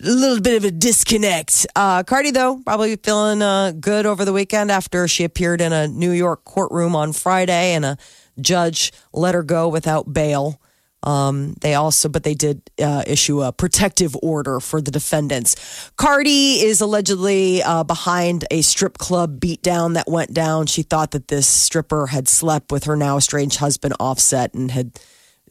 little 0.01 0.41
bit 0.41 0.57
of 0.57 0.65
a 0.65 0.71
disconnect. 0.71 1.67
Uh, 1.77 2.03
Cardi, 2.03 2.31
though, 2.31 2.61
probably 2.65 2.97
feeling 2.97 3.43
uh, 3.43 3.73
good 3.73 4.07
over 4.07 4.25
the 4.25 4.33
weekend 4.33 4.71
after 4.71 5.07
she 5.07 5.25
appeared 5.25 5.61
in 5.61 5.73
a 5.73 5.89
New 5.89 6.13
York 6.13 6.45
courtroom 6.45 6.97
on 6.97 7.13
Friday 7.13 7.75
and 7.75 7.85
a 7.85 7.99
judge 8.41 8.93
let 9.13 9.35
her 9.35 9.43
go 9.43 9.69
without 9.69 10.13
bail. 10.13 10.61
Um, 11.03 11.55
they 11.61 11.75
also, 11.75 12.09
but 12.09 12.25
they 12.25 12.35
did 12.35 12.63
uh, 12.83 13.03
issue 13.07 13.43
a 13.43 13.53
protective 13.53 14.15
order 14.23 14.61
for 14.61 14.83
the 14.83 14.91
defendants. 14.91 15.91
Cardi 15.97 16.61
is 16.61 16.81
allegedly 16.81 17.63
uh, 17.63 17.85
behind 17.85 18.45
a 18.51 18.61
strip 18.61 18.99
club 18.99 19.41
beatdown 19.41 19.95
that 19.95 20.09
went 20.09 20.35
down. 20.35 20.67
She 20.67 20.83
thought 20.83 21.13
that 21.13 21.29
this 21.29 21.49
stripper 21.49 22.09
had 22.09 22.29
slept 22.29 22.71
with 22.71 22.85
her 22.85 22.97
now 22.97 23.17
estranged 23.17 23.59
husband, 23.59 23.95
Offset, 23.99 24.53
and 24.53 24.71
had 24.71 24.99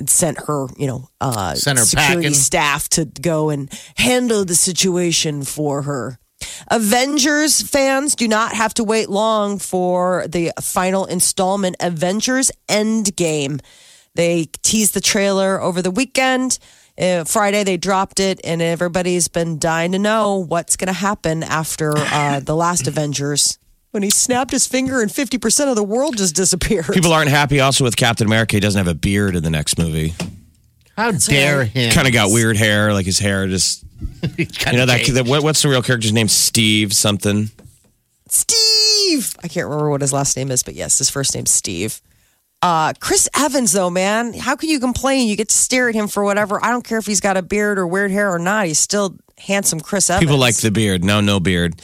sent 0.07 0.37
her, 0.47 0.67
you 0.77 0.87
know, 0.87 1.09
uh, 1.21 1.55
Sent 1.55 1.79
her 1.79 1.85
security 1.85 2.15
packing. 2.23 2.33
staff 2.33 2.89
to 2.89 3.05
go 3.05 3.49
and 3.49 3.69
handle 3.95 4.45
the 4.45 4.55
situation 4.55 5.43
for 5.43 5.81
her. 5.83 6.19
Avengers 6.71 7.61
fans 7.61 8.15
do 8.15 8.27
not 8.27 8.53
have 8.53 8.73
to 8.75 8.83
wait 8.83 9.09
long 9.09 9.59
for 9.59 10.25
the 10.27 10.51
final 10.61 11.05
installment, 11.05 11.75
Avengers 11.81 12.51
Endgame. 12.69 13.59
They 14.15 14.45
teased 14.63 14.93
the 14.93 15.01
trailer 15.01 15.61
over 15.61 15.81
the 15.81 15.91
weekend. 15.91 16.57
Uh, 16.97 17.23
Friday, 17.23 17.63
they 17.63 17.77
dropped 17.77 18.19
it, 18.19 18.39
and 18.43 18.61
everybody's 18.61 19.27
been 19.27 19.57
dying 19.59 19.91
to 19.93 19.99
know 19.99 20.37
what's 20.37 20.75
going 20.75 20.87
to 20.87 20.93
happen 20.93 21.43
after 21.43 21.93
uh, 21.97 22.39
the 22.39 22.55
last 22.55 22.87
Avengers. 22.91 23.57
When 23.91 24.03
he 24.03 24.11
snapped 24.11 24.51
his 24.51 24.67
finger 24.67 25.01
and 25.01 25.09
50% 25.09 25.69
of 25.69 25.75
the 25.75 25.83
world 25.83 26.17
just 26.17 26.35
disappeared. 26.35 26.85
People 26.87 27.11
aren't 27.11 27.29
happy 27.29 27.59
also 27.59 27.83
with 27.83 27.95
Captain 27.95 28.27
America. 28.27 28.55
He 28.55 28.59
doesn't 28.59 28.77
have 28.77 28.87
a 28.87 28.93
beard 28.97 29.35
in 29.35 29.43
the 29.43 29.49
next 29.49 29.79
movie. 29.79 30.13
How 30.95 31.11
dare 31.11 31.63
him? 31.63 31.91
Kind 31.91 32.07
of 32.07 32.13
got 32.13 32.29
weird 32.29 32.57
hair, 32.57 32.93
like 32.93 33.05
his 33.05 33.19
hair 33.19 33.47
just. 33.47 33.83
You 34.37 34.77
know 34.77 34.85
that, 34.85 35.05
that 35.13 35.25
what, 35.25 35.43
what's 35.43 35.61
the 35.61 35.69
real 35.69 35.81
character's 35.81 36.13
name? 36.13 36.27
Steve 36.27 36.93
something. 36.93 37.49
Steve. 38.29 39.35
I 39.43 39.47
can't 39.47 39.65
remember 39.65 39.89
what 39.89 40.01
his 40.01 40.13
last 40.13 40.37
name 40.37 40.51
is, 40.51 40.63
but 40.63 40.75
yes, 40.75 40.97
his 40.97 41.09
first 41.09 41.33
name's 41.35 41.51
Steve. 41.51 42.01
Uh, 42.61 42.93
Chris 42.99 43.27
Evans, 43.37 43.71
though, 43.71 43.89
man, 43.89 44.33
how 44.33 44.55
can 44.55 44.69
you 44.69 44.79
complain? 44.79 45.27
You 45.27 45.35
get 45.35 45.49
to 45.49 45.55
stare 45.55 45.89
at 45.89 45.95
him 45.95 46.07
for 46.07 46.23
whatever. 46.23 46.63
I 46.63 46.69
don't 46.69 46.83
care 46.83 46.97
if 46.97 47.05
he's 47.05 47.21
got 47.21 47.37
a 47.37 47.41
beard 47.41 47.79
or 47.79 47.87
weird 47.87 48.11
hair 48.11 48.33
or 48.33 48.39
not. 48.39 48.67
He's 48.67 48.79
still 48.79 49.17
handsome, 49.37 49.79
Chris 49.79 50.09
Evans. 50.09 50.25
People 50.25 50.37
like 50.37 50.55
the 50.57 50.71
beard. 50.71 51.03
No, 51.03 51.21
no 51.21 51.39
beard. 51.39 51.81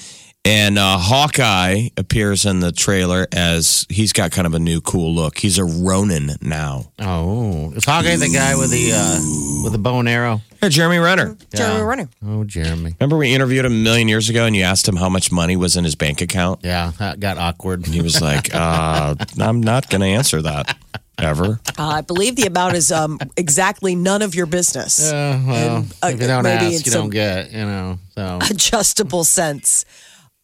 And 0.48 0.78
uh, 0.78 1.00
Hawkeye 1.00 1.90
appears 1.98 2.46
in 2.46 2.60
the 2.60 2.72
trailer 2.72 3.26
as 3.32 3.88
he's 3.90 4.14
got 4.14 4.32
kind 4.32 4.46
of 4.46 4.54
a 4.54 4.60
new 4.60 4.80
cool 4.80 5.12
look. 5.14 5.40
He's 5.40 5.58
a 5.58 5.66
Ronin 5.66 6.30
now. 6.40 6.92
Oh, 7.00 7.72
is 7.72 7.84
Hawkeye 7.84 8.16
the 8.18 8.30
guy 8.30 8.56
with 8.56 8.70
the 8.70 8.92
uh, 8.94 9.64
with 9.64 9.72
the 9.74 9.80
bow 9.80 10.00
and 10.00 10.08
arrow? 10.08 10.42
Yeah, 10.62 10.70
Jeremy 10.70 11.00
Renner. 11.00 11.36
Jeremy 11.54 11.80
Yeah. 11.80 11.84
Renner. 11.84 12.10
Oh, 12.24 12.44
Jeremy. 12.44 12.96
Remember 13.00 13.18
we 13.18 13.34
interviewed 13.34 13.66
him 13.66 13.72
a 13.72 13.76
million 13.76 14.08
years 14.08 14.30
ago 14.30 14.46
and 14.46 14.56
you 14.56 14.62
asked 14.62 14.88
him 14.88 14.96
how 14.98 15.10
much 15.10 15.32
money 15.32 15.56
was 15.58 15.76
in 15.78 15.84
his 15.84 15.96
bank 15.96 16.22
account? 16.22 16.60
Yeah, 16.64 16.92
that 17.00 17.20
got 17.20 17.40
awkward. 17.40 17.88
He 17.88 18.02
was 18.04 18.22
like, 18.22 18.54
uh, 18.54 19.16
I'm 19.40 19.62
not 19.62 19.90
going 19.90 20.02
to 20.02 20.08
answer 20.08 20.44
that 20.44 20.78
ever. 21.18 21.60
Uh, 21.78 21.88
I 21.88 22.02
believe 22.02 22.36
the 22.36 22.46
amount 22.46 22.76
is 22.76 22.92
um, 22.92 23.18
exactly 23.36 23.96
none 23.96 24.22
of 24.22 24.36
your 24.36 24.46
business. 24.46 25.12
Uh, 25.12 25.42
well, 25.48 25.76
And, 25.78 25.94
uh, 26.04 26.08
if 26.08 26.22
you 26.22 26.28
don't 26.28 26.44
maybe 26.44 26.66
ask, 26.66 26.76
it's 26.76 26.86
you 26.86 26.92
don't 26.92 27.10
get. 27.10 27.52
You 27.52 27.66
know. 27.66 28.00
So 28.16 28.40
adjustable 28.50 29.24
sense. 29.24 29.86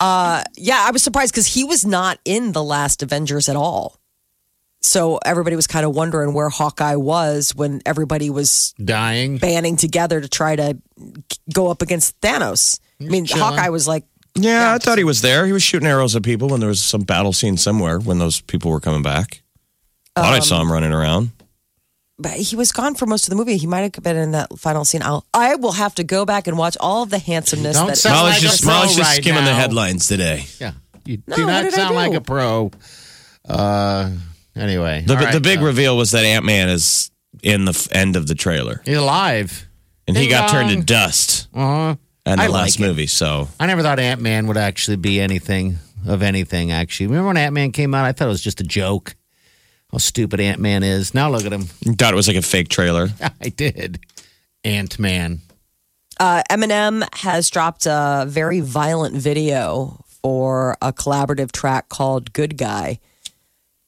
Uh, 0.01 0.43
yeah, 0.57 0.83
I 0.85 0.89
was 0.91 1.03
surprised 1.03 1.31
because 1.31 1.45
he 1.45 1.63
was 1.63 1.85
not 1.85 2.17
in 2.25 2.53
the 2.53 2.63
last 2.63 3.03
Avengers 3.03 3.47
at 3.47 3.55
all. 3.55 3.99
So 4.81 5.19
everybody 5.23 5.55
was 5.55 5.67
kind 5.67 5.85
of 5.85 5.95
wondering 5.95 6.33
where 6.33 6.49
Hawkeye 6.49 6.95
was 6.95 7.53
when 7.53 7.81
everybody 7.85 8.31
was 8.31 8.73
dying. 8.83 9.37
banding 9.37 9.77
together 9.77 10.19
to 10.19 10.27
try 10.27 10.55
to 10.55 10.75
go 11.53 11.69
up 11.69 11.83
against 11.83 12.19
Thanos. 12.19 12.79
I 12.99 13.03
mean, 13.03 13.25
chilling. 13.25 13.43
Hawkeye 13.43 13.69
was 13.69 13.87
like, 13.87 14.05
Yeah, 14.33 14.73
I 14.73 14.79
thought 14.79 14.97
he 14.97 15.03
was 15.03 15.21
there. 15.21 15.45
He 15.45 15.53
was 15.53 15.61
shooting 15.61 15.87
arrows 15.87 16.15
at 16.15 16.23
people 16.23 16.49
when 16.49 16.61
there 16.61 16.69
was 16.69 16.83
some 16.83 17.01
battle 17.01 17.31
scene 17.31 17.57
somewhere 17.57 17.99
when 17.99 18.17
those 18.17 18.41
people 18.41 18.71
were 18.71 18.79
coming 18.79 19.03
back. 19.03 19.43
Thought 20.15 20.33
I 20.33 20.39
saw 20.39 20.59
him 20.61 20.71
running 20.71 20.93
around. 20.93 21.29
But 22.21 22.33
he 22.33 22.55
was 22.55 22.71
gone 22.71 22.95
for 22.95 23.05
most 23.05 23.25
of 23.25 23.29
the 23.31 23.35
movie. 23.35 23.57
He 23.57 23.67
might 23.67 23.81
have 23.95 24.03
been 24.03 24.15
in 24.17 24.31
that 24.31 24.57
final 24.59 24.85
scene. 24.85 25.01
I'll, 25.03 25.25
I 25.33 25.55
will 25.55 25.71
have 25.73 25.95
to 25.95 26.03
go 26.03 26.25
back 26.25 26.47
and 26.47 26.57
watch 26.57 26.77
all 26.79 27.03
of 27.03 27.09
the 27.09 27.19
handsomeness. 27.19 27.75
Don't 27.77 27.87
that 27.87 27.97
sound 27.97 28.15
Molly's 28.15 28.33
like 28.35 28.39
a 28.39 28.41
just, 28.45 28.63
pro 28.63 28.73
Molly's 28.73 28.95
just 28.95 29.09
right 29.09 29.21
skimming 29.23 29.45
the 29.45 29.53
headlines 29.53 30.07
today. 30.07 30.45
Yeah, 30.59 30.73
you 31.05 31.21
No, 31.27 31.35
do 31.35 31.45
what 31.45 31.51
not 31.51 31.63
did 31.63 31.73
I 31.73 31.77
sound 31.77 31.95
like 31.95 32.13
a 32.13 32.21
pro. 32.21 32.71
Uh, 33.47 34.11
anyway, 34.55 35.03
The, 35.05 35.15
all 35.15 35.23
right, 35.23 35.33
the 35.33 35.41
big 35.41 35.59
so 35.59 35.65
reveal 35.65 35.97
was 35.97 36.11
that 36.11 36.25
Ant 36.25 36.45
Man 36.45 36.69
is 36.69 37.11
in 37.43 37.65
the 37.65 37.71
f- 37.71 37.87
end 37.91 38.15
of 38.15 38.27
the 38.27 38.35
trailer, 38.35 38.81
He's 38.85 38.97
alive. 38.97 39.67
and 40.07 40.15
he 40.15 40.23
Ding 40.23 40.31
got 40.31 40.49
turned 40.49 40.69
to 40.69 40.75
dong. 40.75 40.85
dust 40.85 41.47
Uh-huh. 41.53 41.95
in 42.25 42.35
the 42.37 42.43
I 42.43 42.47
last 42.47 42.79
like 42.79 42.85
it. 42.85 42.87
movie. 42.89 43.07
So 43.07 43.47
I 43.59 43.65
never 43.65 43.81
thought 43.81 43.99
Ant 43.99 44.21
Man 44.21 44.47
would 44.47 44.57
actually 44.57 44.97
be 44.97 45.19
anything 45.19 45.77
of 46.07 46.21
anything. 46.21 46.71
Actually, 46.71 47.07
remember 47.07 47.27
when 47.27 47.37
Ant 47.37 47.53
Man 47.53 47.71
came 47.71 47.93
out? 47.95 48.05
I 48.05 48.11
thought 48.11 48.25
it 48.25 48.29
was 48.29 48.41
just 48.43 48.61
a 48.61 48.65
joke. 48.65 49.15
How 49.91 49.97
stupid 49.97 50.39
Ant 50.39 50.59
Man 50.59 50.83
is. 50.83 51.13
Now 51.13 51.29
look 51.29 51.45
at 51.45 51.51
him. 51.51 51.63
thought 51.65 52.13
it 52.13 52.15
was 52.15 52.27
like 52.27 52.37
a 52.37 52.41
fake 52.41 52.69
trailer. 52.69 53.09
I 53.41 53.49
did. 53.49 53.99
Ant 54.63 54.97
Man. 54.99 55.41
uh, 56.19 56.43
Eminem 56.49 57.03
has 57.15 57.49
dropped 57.49 57.85
a 57.85 58.25
very 58.27 58.59
violent 58.61 59.15
video 59.15 60.03
for 60.21 60.77
a 60.81 60.93
collaborative 60.93 61.51
track 61.51 61.89
called 61.89 62.31
"Good 62.33 62.57
Guy." 62.57 62.99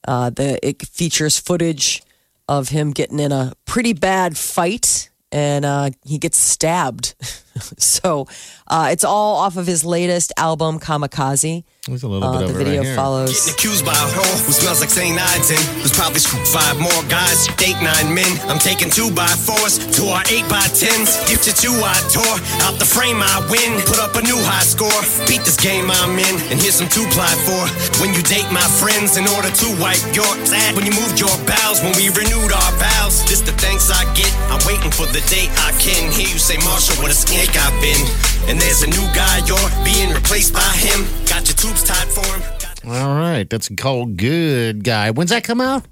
Uh, 0.08 0.30
the 0.32 0.60
it 0.68 0.82
features 0.86 1.40
footage 1.40 2.04
of 2.50 2.70
him 2.70 2.92
getting 2.92 3.20
in 3.20 3.32
a 3.32 3.54
pretty 3.66 3.94
bad 3.94 4.38
fight, 4.38 5.10
and 5.32 5.64
uh, 5.64 5.92
he 6.06 6.18
gets 6.18 6.38
stabbed. 6.38 7.16
so 7.78 8.28
uh, 8.68 8.90
it's 8.92 9.04
all 9.04 9.36
off 9.38 9.58
of 9.58 9.68
his 9.68 9.84
latest 9.86 10.32
album, 10.38 10.80
Kamikaze. 10.80 11.64
There's 11.86 12.04
a 12.04 12.08
little 12.08 12.24
Uh, 12.30 12.40
bit 12.40 12.48
the 12.48 12.54
of 12.56 12.62
it 12.62 12.64
video 12.64 12.80
right 12.80 12.86
here. 12.88 12.96
follows. 12.96 13.30
Getting 13.36 13.54
accused 13.60 13.84
by 13.86 13.92
a 13.92 14.08
whore 14.16 14.40
who 14.48 14.52
smells 14.56 14.80
like 14.80 14.90
St. 14.90 15.20
Ides 15.20 15.52
Who's 15.84 15.92
probably 15.92 16.24
five 16.48 16.80
more 16.80 17.02
guys, 17.12 17.44
eight, 17.60 17.76
nine 17.84 18.08
men. 18.16 18.32
I'm 18.48 18.58
taking 18.58 18.88
two 18.90 19.12
by 19.12 19.28
fours 19.28 19.78
to 20.00 20.08
our 20.16 20.24
eight 20.32 20.48
by 20.48 20.64
tens. 20.72 21.20
Gift 21.28 21.44
you 21.44 21.54
two 21.54 21.76
I 21.84 21.92
tore. 22.08 22.38
Out 22.64 22.80
the 22.80 22.88
frame 22.88 23.20
I 23.20 23.44
win. 23.52 23.84
Put 23.84 24.00
up 24.00 24.16
a 24.16 24.24
new 24.24 24.40
high 24.48 24.64
score. 24.64 24.96
Beat 25.28 25.44
this 25.44 25.60
game 25.60 25.92
I'm 25.92 26.16
in. 26.16 26.36
And 26.50 26.58
here's 26.64 26.80
some 26.80 26.88
two 26.88 27.04
ply 27.12 27.28
for. 27.44 27.68
When 28.00 28.16
you 28.16 28.24
date 28.24 28.48
my 28.56 28.64
friends 28.80 29.20
in 29.20 29.28
order 29.36 29.52
to 29.52 29.68
wipe 29.84 30.00
your 30.16 30.32
sad. 30.48 30.80
When 30.80 30.88
you 30.88 30.96
moved 30.96 31.20
your 31.20 31.36
bowels. 31.44 31.84
When 31.84 31.92
we 32.00 32.08
renewed 32.16 32.56
our 32.56 32.72
vows. 32.80 33.28
This 33.28 33.44
the 33.44 33.52
thanks 33.60 33.92
I 33.92 34.08
get. 34.16 34.32
I'm 34.48 34.64
waiting 34.64 34.90
for 34.96 35.04
the 35.12 35.20
day 35.28 35.52
I 35.68 35.76
can 35.84 36.08
hear 36.16 36.32
you 36.32 36.40
say, 36.40 36.56
Marshall, 36.64 36.96
what 37.04 37.12
a 37.12 37.18
snake 37.44 37.58
I've 37.62 37.82
been. 37.82 38.50
And 38.50 38.60
there's 38.60 38.84
a 38.84 38.88
new 38.88 39.14
guy, 39.14 39.40
you're 39.46 39.84
being 39.84 40.14
replaced 40.14 40.54
by 40.54 40.60
him. 40.60 41.06
Got 41.26 41.48
your 41.48 41.56
tubes 41.56 41.84
tied 41.84 42.08
for 42.08 42.26
him. 42.26 42.92
All 42.92 43.16
right, 43.16 43.50
that's 43.50 43.70
called 43.78 44.18
Good 44.18 44.84
Guy. 44.84 45.12
When's 45.12 45.30
that 45.30 45.44
come 45.44 45.62
out? 45.62 45.86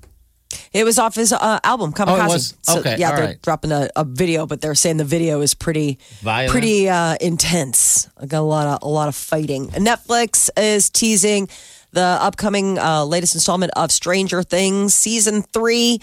It 0.73 0.83
was 0.83 0.99
off 0.99 1.15
his 1.15 1.31
uh, 1.31 1.59
album, 1.63 1.93
Kamikaze. 1.93 2.27
was? 2.27 2.53
Okay, 2.69 2.97
yeah, 2.97 3.09
all 3.11 3.15
they're 3.15 3.25
right. 3.25 3.41
dropping 3.41 3.71
a, 3.71 3.89
a 3.95 4.03
video, 4.03 4.45
but 4.45 4.59
they're 4.59 4.75
saying 4.75 4.97
the 4.97 5.05
video 5.05 5.39
is 5.39 5.53
pretty, 5.53 5.97
Violent? 6.21 6.51
pretty 6.51 6.89
uh, 6.89 7.15
intense. 7.21 8.09
I 8.17 8.25
got 8.25 8.39
a 8.39 8.43
lot 8.43 8.67
of 8.67 8.79
a 8.85 8.91
lot 8.91 9.07
of 9.07 9.15
fighting. 9.15 9.69
Netflix 9.69 10.49
is 10.57 10.89
teasing 10.89 11.47
the 11.93 12.01
upcoming 12.01 12.77
uh, 12.77 13.05
latest 13.05 13.33
installment 13.35 13.71
of 13.77 13.93
Stranger 13.93 14.43
Things 14.43 14.93
season 14.93 15.41
three. 15.41 16.01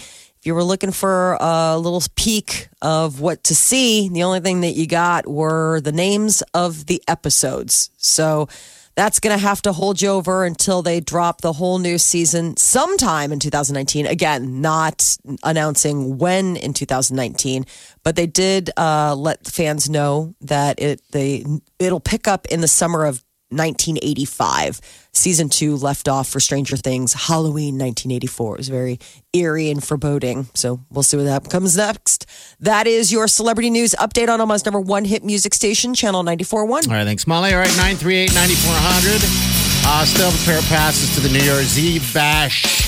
You 0.48 0.54
were 0.54 0.64
looking 0.64 0.92
for 0.92 1.36
a 1.42 1.76
little 1.76 2.02
peek 2.16 2.70
of 2.80 3.20
what 3.20 3.44
to 3.44 3.54
see, 3.54 4.08
the 4.08 4.22
only 4.22 4.40
thing 4.40 4.62
that 4.62 4.70
you 4.70 4.86
got 4.86 5.26
were 5.26 5.82
the 5.82 5.92
names 5.92 6.42
of 6.54 6.86
the 6.86 7.02
episodes. 7.06 7.90
So 7.98 8.48
that's 8.94 9.20
going 9.20 9.36
to 9.36 9.42
have 9.42 9.60
to 9.60 9.74
hold 9.74 10.00
you 10.00 10.08
over 10.08 10.46
until 10.46 10.80
they 10.80 11.00
drop 11.00 11.42
the 11.42 11.52
whole 11.52 11.78
new 11.78 11.98
season 11.98 12.56
sometime 12.56 13.30
in 13.30 13.40
2019. 13.40 14.06
Again, 14.06 14.62
not 14.62 15.18
announcing 15.42 16.16
when 16.16 16.56
in 16.56 16.72
2019, 16.72 17.66
but 18.02 18.16
they 18.16 18.26
did 18.26 18.70
uh, 18.78 19.14
let 19.14 19.46
fans 19.46 19.90
know 19.90 20.34
that 20.40 20.80
it 20.80 21.02
they 21.12 21.44
it'll 21.78 22.00
pick 22.00 22.26
up 22.26 22.46
in 22.46 22.62
the 22.62 22.68
summer 22.68 23.04
of 23.04 23.22
1985. 23.50 24.80
Season 25.12 25.48
two 25.48 25.76
left 25.76 26.08
off 26.08 26.28
for 26.28 26.40
Stranger 26.40 26.76
Things, 26.76 27.12
Halloween 27.12 27.74
1984. 27.74 28.54
It 28.54 28.58
was 28.58 28.68
very 28.68 28.98
eerie 29.32 29.70
and 29.70 29.82
foreboding. 29.82 30.48
So 30.54 30.80
we'll 30.90 31.02
see 31.02 31.16
what 31.16 31.24
that 31.24 31.50
comes 31.50 31.76
next. 31.76 32.26
That 32.60 32.86
is 32.86 33.10
your 33.10 33.26
celebrity 33.28 33.70
news 33.70 33.94
update 33.98 34.28
on 34.28 34.40
Omaha's 34.40 34.64
number 34.64 34.80
one 34.80 35.04
hit 35.04 35.24
music 35.24 35.54
station, 35.54 35.94
Channel 35.94 36.22
94.1. 36.24 36.52
All 36.88 36.94
right, 36.94 37.04
thanks, 37.04 37.26
Molly. 37.26 37.52
All 37.52 37.58
right, 37.60 37.76
938 37.76 38.34
9400. 38.34 39.22
Uh, 39.90 40.04
still 40.04 40.30
have 40.30 40.40
a 40.40 40.44
pair 40.44 40.58
of 40.58 40.64
passes 40.66 41.14
to 41.14 41.20
the 41.20 41.28
New 41.30 41.44
Year's 41.44 41.78
Eve 41.78 42.08
bash. 42.12 42.86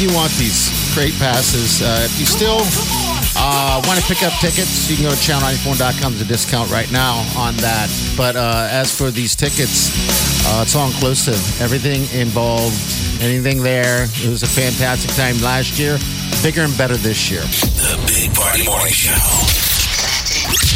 You 0.00 0.12
want 0.14 0.30
these 0.32 0.70
great 0.94 1.14
passes. 1.14 1.82
Uh, 1.82 2.02
if 2.04 2.20
you 2.20 2.26
still 2.26 2.60
uh, 3.38 3.82
want 3.86 4.00
to 4.00 4.06
pick 4.06 4.22
up 4.22 4.32
tickets, 4.40 4.88
you 4.90 4.96
can 4.96 5.04
go 5.04 5.10
to 5.10 5.16
channel94.com. 5.16 6.12
There's 6.12 6.22
a 6.22 6.24
discount 6.24 6.70
right 6.70 6.90
now 6.90 7.20
on 7.36 7.54
that. 7.56 7.88
But 8.16 8.36
uh, 8.36 8.68
as 8.70 8.96
for 8.96 9.10
these 9.10 9.36
tickets, 9.36 9.92
uh, 10.48 10.62
it's 10.62 10.74
all 10.74 10.86
inclusive. 10.88 11.38
Everything 11.60 12.08
involved, 12.18 12.76
anything 13.20 13.62
there. 13.62 14.04
It 14.04 14.28
was 14.28 14.42
a 14.42 14.46
fantastic 14.48 15.10
time 15.14 15.36
last 15.42 15.78
year. 15.78 15.98
Bigger 16.42 16.62
and 16.62 16.76
better 16.78 16.96
this 16.96 17.30
year. 17.30 17.42
The 17.42 17.96
Big 18.06 18.34
Party 18.34 18.64
Morning 18.64 18.92
Show. 18.92 19.12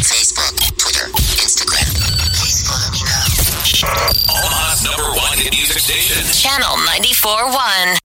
Facebook, 0.05 0.53
Twitter, 0.77 1.07
Instagram. 1.41 1.89
Please 2.37 2.61
follow 2.67 2.91
me 2.91 3.01
now. 3.05 3.31
Omaha's 4.29 4.83
number 4.85 5.09
one 5.17 5.37
music 5.49 5.79
station. 5.79 6.21
Channel 6.29 6.77
94.1. 6.85 7.97